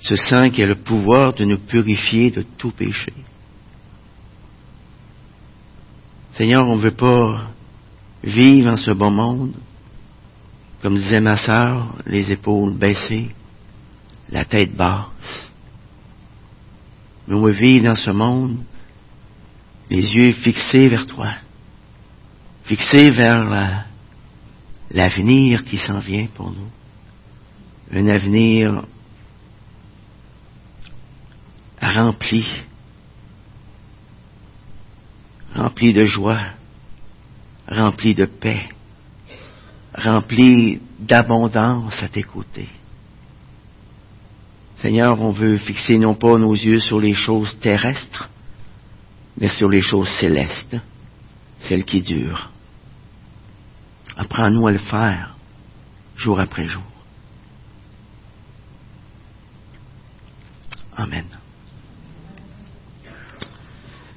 [0.00, 3.12] Ce sang qui a le pouvoir de nous purifier de tout péché.
[6.34, 7.48] Seigneur, on ne veut pas
[8.22, 9.54] vivre en ce bon monde,
[10.82, 13.34] comme disait ma sœur, les épaules baissées,
[14.28, 15.50] la tête basse.
[17.26, 18.58] Mais on veut vivre dans ce monde,
[19.90, 21.32] les yeux fixés vers toi
[22.66, 23.84] fixé vers
[24.90, 26.70] l'avenir qui s'en vient pour nous.
[27.92, 28.84] Un avenir
[31.80, 32.44] rempli,
[35.54, 36.40] rempli de joie,
[37.68, 38.68] rempli de paix,
[39.94, 42.68] rempli d'abondance à tes côtés.
[44.78, 48.28] Seigneur, on veut fixer non pas nos yeux sur les choses terrestres,
[49.38, 50.76] mais sur les choses célestes,
[51.60, 52.50] celles qui durent.
[54.16, 55.36] Apprends-nous à le faire
[56.16, 56.82] jour après jour.
[60.96, 61.26] Amen.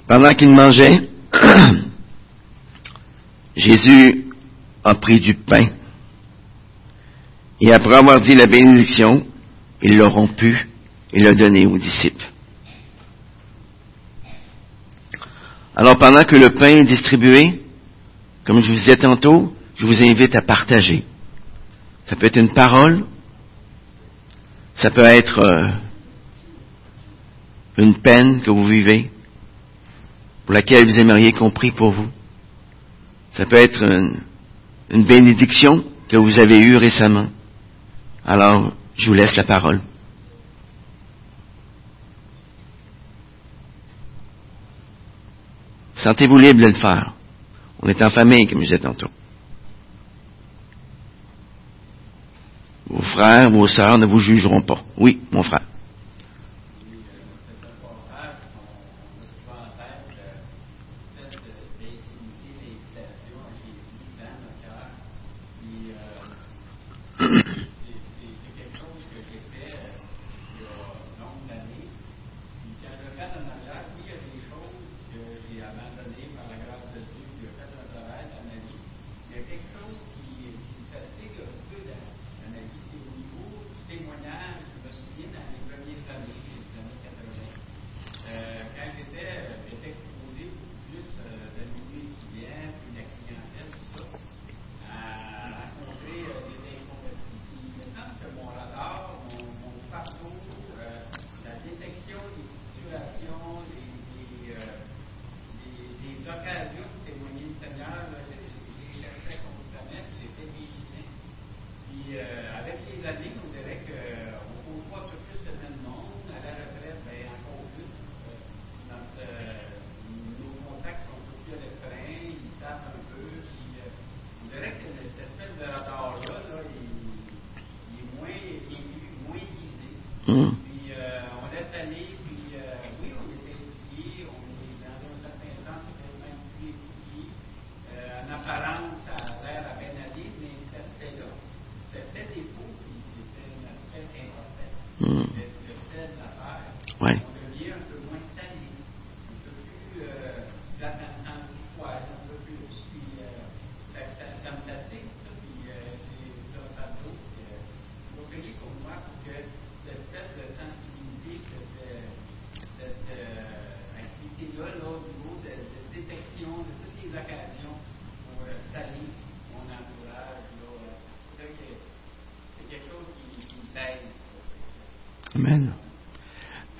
[0.07, 1.09] Pendant qu'il mangeait,
[3.55, 4.25] Jésus
[4.83, 5.67] a pris du pain
[7.61, 9.27] et après avoir dit la bénédiction,
[9.81, 10.67] il l'a rompu
[11.11, 12.25] et l'a donné aux disciples.
[15.75, 17.61] Alors pendant que le pain est distribué,
[18.45, 21.05] comme je vous disais tantôt, je vous invite à partager.
[22.05, 23.05] Ça peut être une parole,
[24.75, 25.71] ça peut être euh,
[27.77, 29.09] une peine que vous vivez,
[30.45, 32.09] pour laquelle vous aimeriez qu'on pour vous.
[33.31, 34.19] Ça peut être une,
[34.89, 37.27] une bénédiction que vous avez eue récemment.
[38.25, 39.79] Alors, je vous laisse la parole.
[45.95, 47.13] Sentez-vous libre de le faire.
[47.81, 49.09] On est en famille, comme je disais tantôt.
[52.89, 54.79] Vos frères, vos sœurs ne vous jugeront pas.
[54.97, 55.68] Oui, mon frère.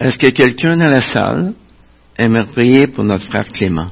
[0.10, 1.53] Est-ce que quelqu'un dans la salle
[2.18, 3.91] aimerait prier pour notre frère Clément?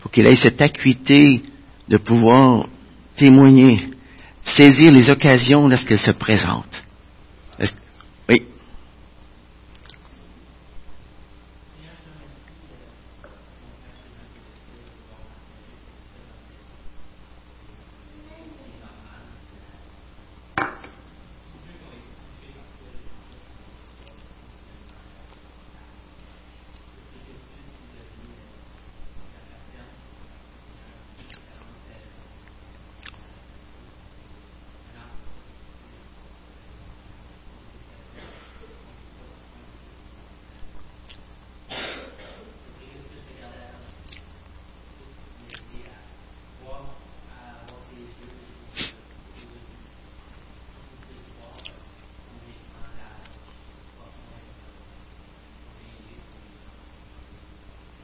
[0.00, 1.42] Pour qu'il ait cette acuité
[1.88, 2.68] de pouvoir
[3.16, 3.90] témoigner,
[4.44, 6.84] saisir les occasions lorsqu'elles se présentent?
[7.58, 7.74] Est-ce-
[8.28, 8.42] Oui.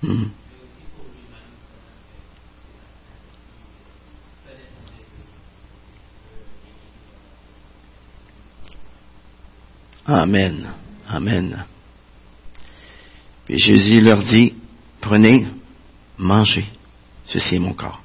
[0.02, 0.30] Mhm.
[10.06, 10.66] Amen.
[11.08, 11.64] Amen.
[13.44, 14.54] Puis Jésus leur dit,
[15.00, 15.46] prenez,
[16.18, 16.66] mangez.
[17.26, 18.00] Ceci est mon corps.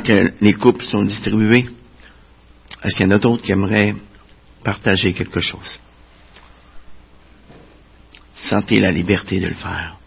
[0.00, 1.68] Que les couples sont distribués,
[2.82, 3.94] est-ce qu'il y en a d'autres qui aimeraient
[4.64, 5.78] partager quelque chose?
[8.34, 9.98] Sentez la liberté de le faire.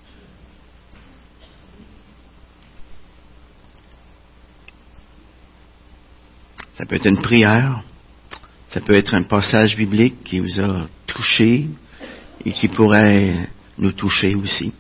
[6.78, 7.84] Ça peut être une prière,
[8.70, 11.68] ça peut être un passage biblique qui vous a touché
[12.44, 14.74] et qui pourrait nous toucher aussi.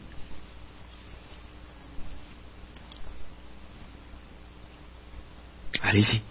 [5.95, 6.21] Parisi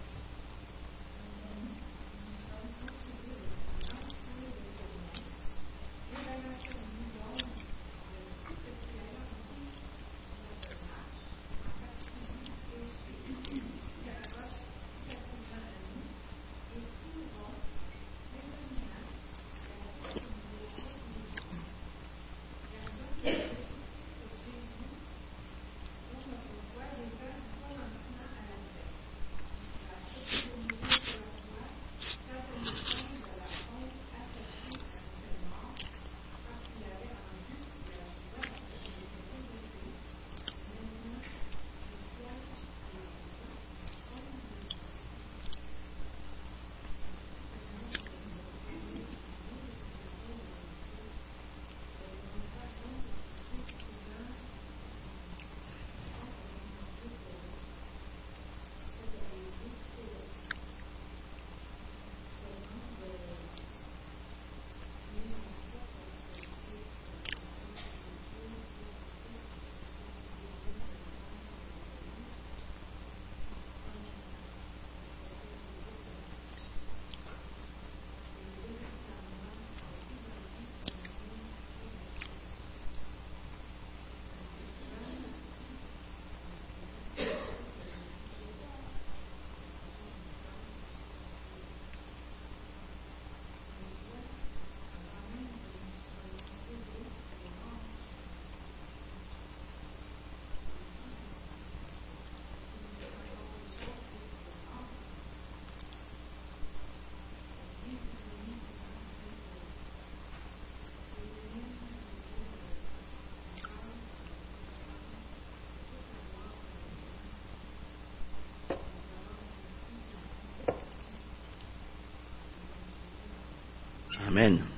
[124.27, 124.74] Amen.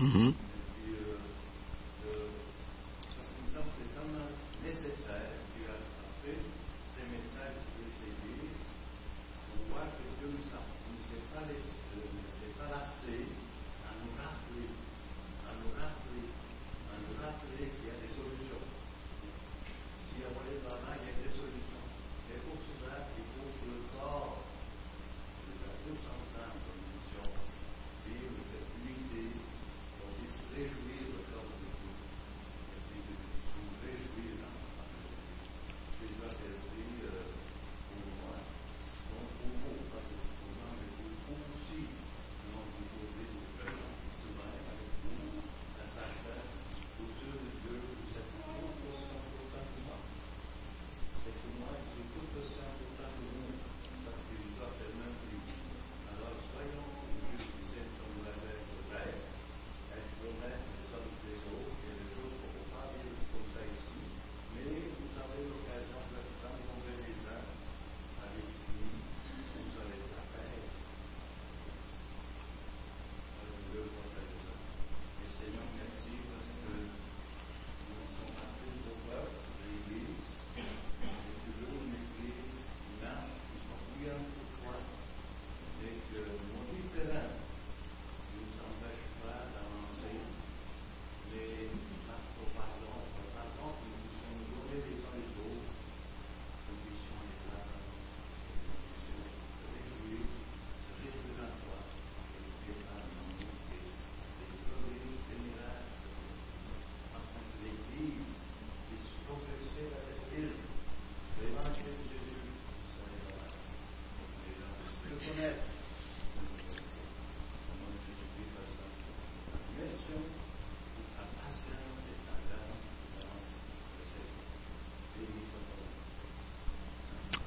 [0.00, 0.39] Mm-hmm.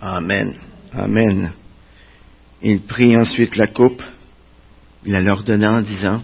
[0.01, 0.59] Amen.
[0.91, 1.53] Amen.
[2.61, 4.03] Il prit ensuite la coupe,
[5.05, 6.21] il la leur donna en disant,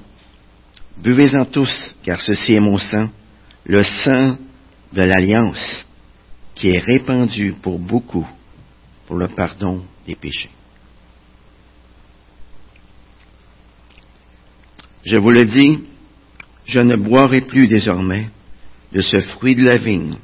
[0.97, 3.09] Buvez-en tous, car ceci est mon sang,
[3.65, 4.37] le sang
[4.91, 5.85] de l'alliance,
[6.55, 8.27] qui est répandu pour beaucoup
[9.07, 10.51] pour le pardon des péchés.
[15.03, 15.83] Je vous le dis,
[16.65, 18.27] je ne boirai plus désormais
[18.91, 20.17] de ce fruit de la vigne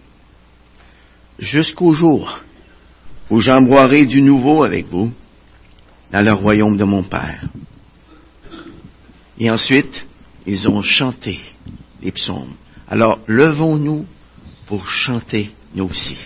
[1.40, 2.40] jusqu'au jour
[3.30, 5.12] où j'en boirai du nouveau avec vous
[6.12, 7.44] dans le royaume de mon Père.
[9.38, 10.06] Et ensuite,
[10.46, 11.40] ils ont chanté
[12.02, 12.54] les psaumes.
[12.88, 14.06] Alors, levons-nous
[14.68, 16.18] pour chanter nous aussi.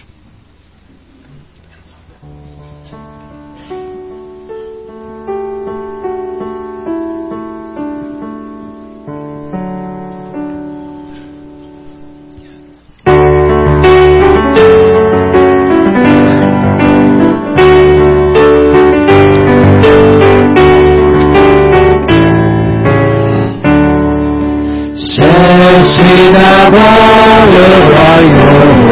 [25.90, 28.84] Cherchez d'abord le royaume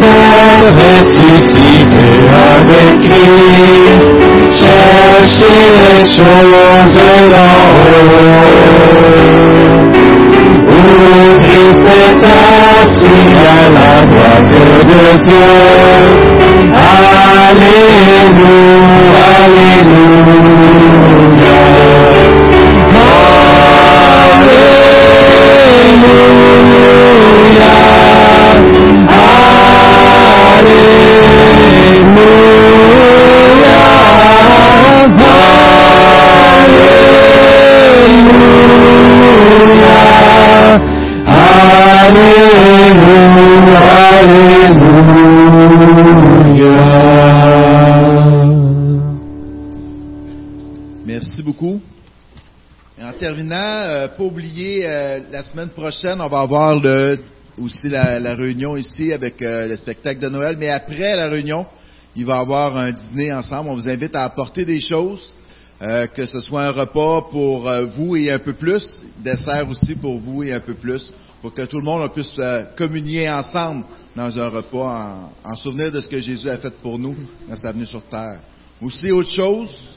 [0.00, 2.08] donc vous êtes ressuscité
[2.56, 4.08] avec Christ,
[4.60, 6.98] cherchez les choses
[7.30, 8.10] d'en haut.
[10.68, 10.86] Où
[11.40, 14.54] Christ est assis à la droite
[14.90, 15.50] de Dieu.
[16.72, 17.74] Alléluia,
[19.42, 20.79] Alléluia.
[55.50, 56.80] Semaine prochaine, on va avoir
[57.58, 60.56] aussi la, la réunion ici avec euh, le spectacle de Noël.
[60.58, 61.66] Mais après la réunion,
[62.16, 63.70] il va y avoir un dîner ensemble.
[63.70, 65.34] On vous invite à apporter des choses,
[65.82, 69.94] euh, que ce soit un repas pour euh, vous et un peu plus, dessert aussi
[69.94, 73.84] pour vous et un peu plus, pour que tout le monde puisse euh, communier ensemble
[74.16, 77.16] dans un repas en, en souvenir de ce que Jésus a fait pour nous
[77.48, 78.40] dans sa venue sur terre.
[78.82, 79.96] Aussi, autre chose,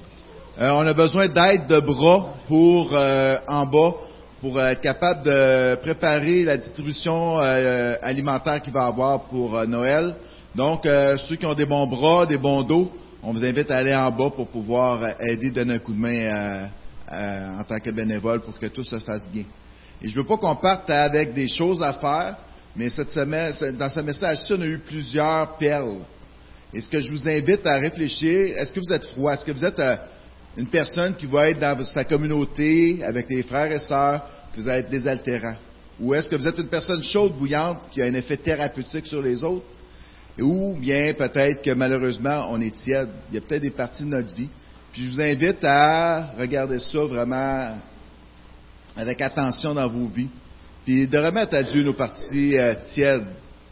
[0.60, 3.94] on a besoin d'aide de bras pour en bas
[4.40, 10.14] pour être capable de préparer la distribution alimentaire qu'il va avoir pour Noël.
[10.56, 12.92] Donc, euh, ceux qui ont des bons bras, des bons dos,
[13.24, 16.00] on vous invite à aller en bas pour pouvoir euh, aider, donner un coup de
[16.00, 16.68] main euh,
[17.12, 19.46] euh, en tant que bénévole pour que tout se fasse bien.
[20.02, 22.36] Et je veux pas qu'on parte avec des choses à faire,
[22.76, 26.02] mais cette semaine, dans ce message-ci, on a eu plusieurs perles.
[26.74, 29.34] Et ce que je vous invite à réfléchir, est-ce que vous êtes froid?
[29.34, 29.96] Est-ce que vous êtes euh,
[30.58, 34.22] une personne qui va être dans sa communauté avec des frères et sœurs,
[34.54, 35.56] que vous allez être désaltérant?
[36.00, 39.22] Ou est-ce que vous êtes une personne chaude, bouillante, qui a un effet thérapeutique sur
[39.22, 39.66] les autres?
[40.40, 43.10] Ou bien peut-être que malheureusement, on est tiède.
[43.30, 44.50] Il y a peut-être des parties de notre vie.
[44.92, 47.78] Puis je vous invite à regarder ça vraiment
[48.96, 50.30] avec attention dans vos vies.
[50.86, 53.26] Puis de remettre à Dieu nos parties euh, tièdes.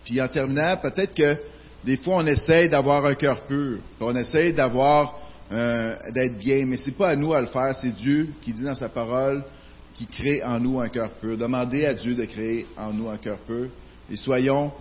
[0.03, 1.37] Puis en terminant, peut-être que
[1.83, 3.79] des fois on essaye d'avoir un cœur pur.
[3.97, 5.15] Puis on essaye d'avoir
[5.51, 8.63] euh, d'être bien, mais c'est pas à nous à le faire, c'est Dieu qui dit
[8.63, 9.43] dans sa parole
[9.95, 11.37] qui crée en nous un cœur pur.
[11.37, 13.67] Demandez à Dieu de créer en nous un cœur pur.
[14.09, 14.71] Et soyons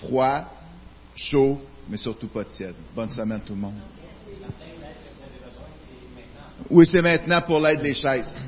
[0.00, 0.46] froids,
[1.18, 1.58] chauds,
[1.88, 2.76] mais surtout pas tièdes.
[2.94, 3.74] Bonne semaine tout le monde.
[6.70, 8.40] Oui, c'est maintenant pour l'aide des chaises.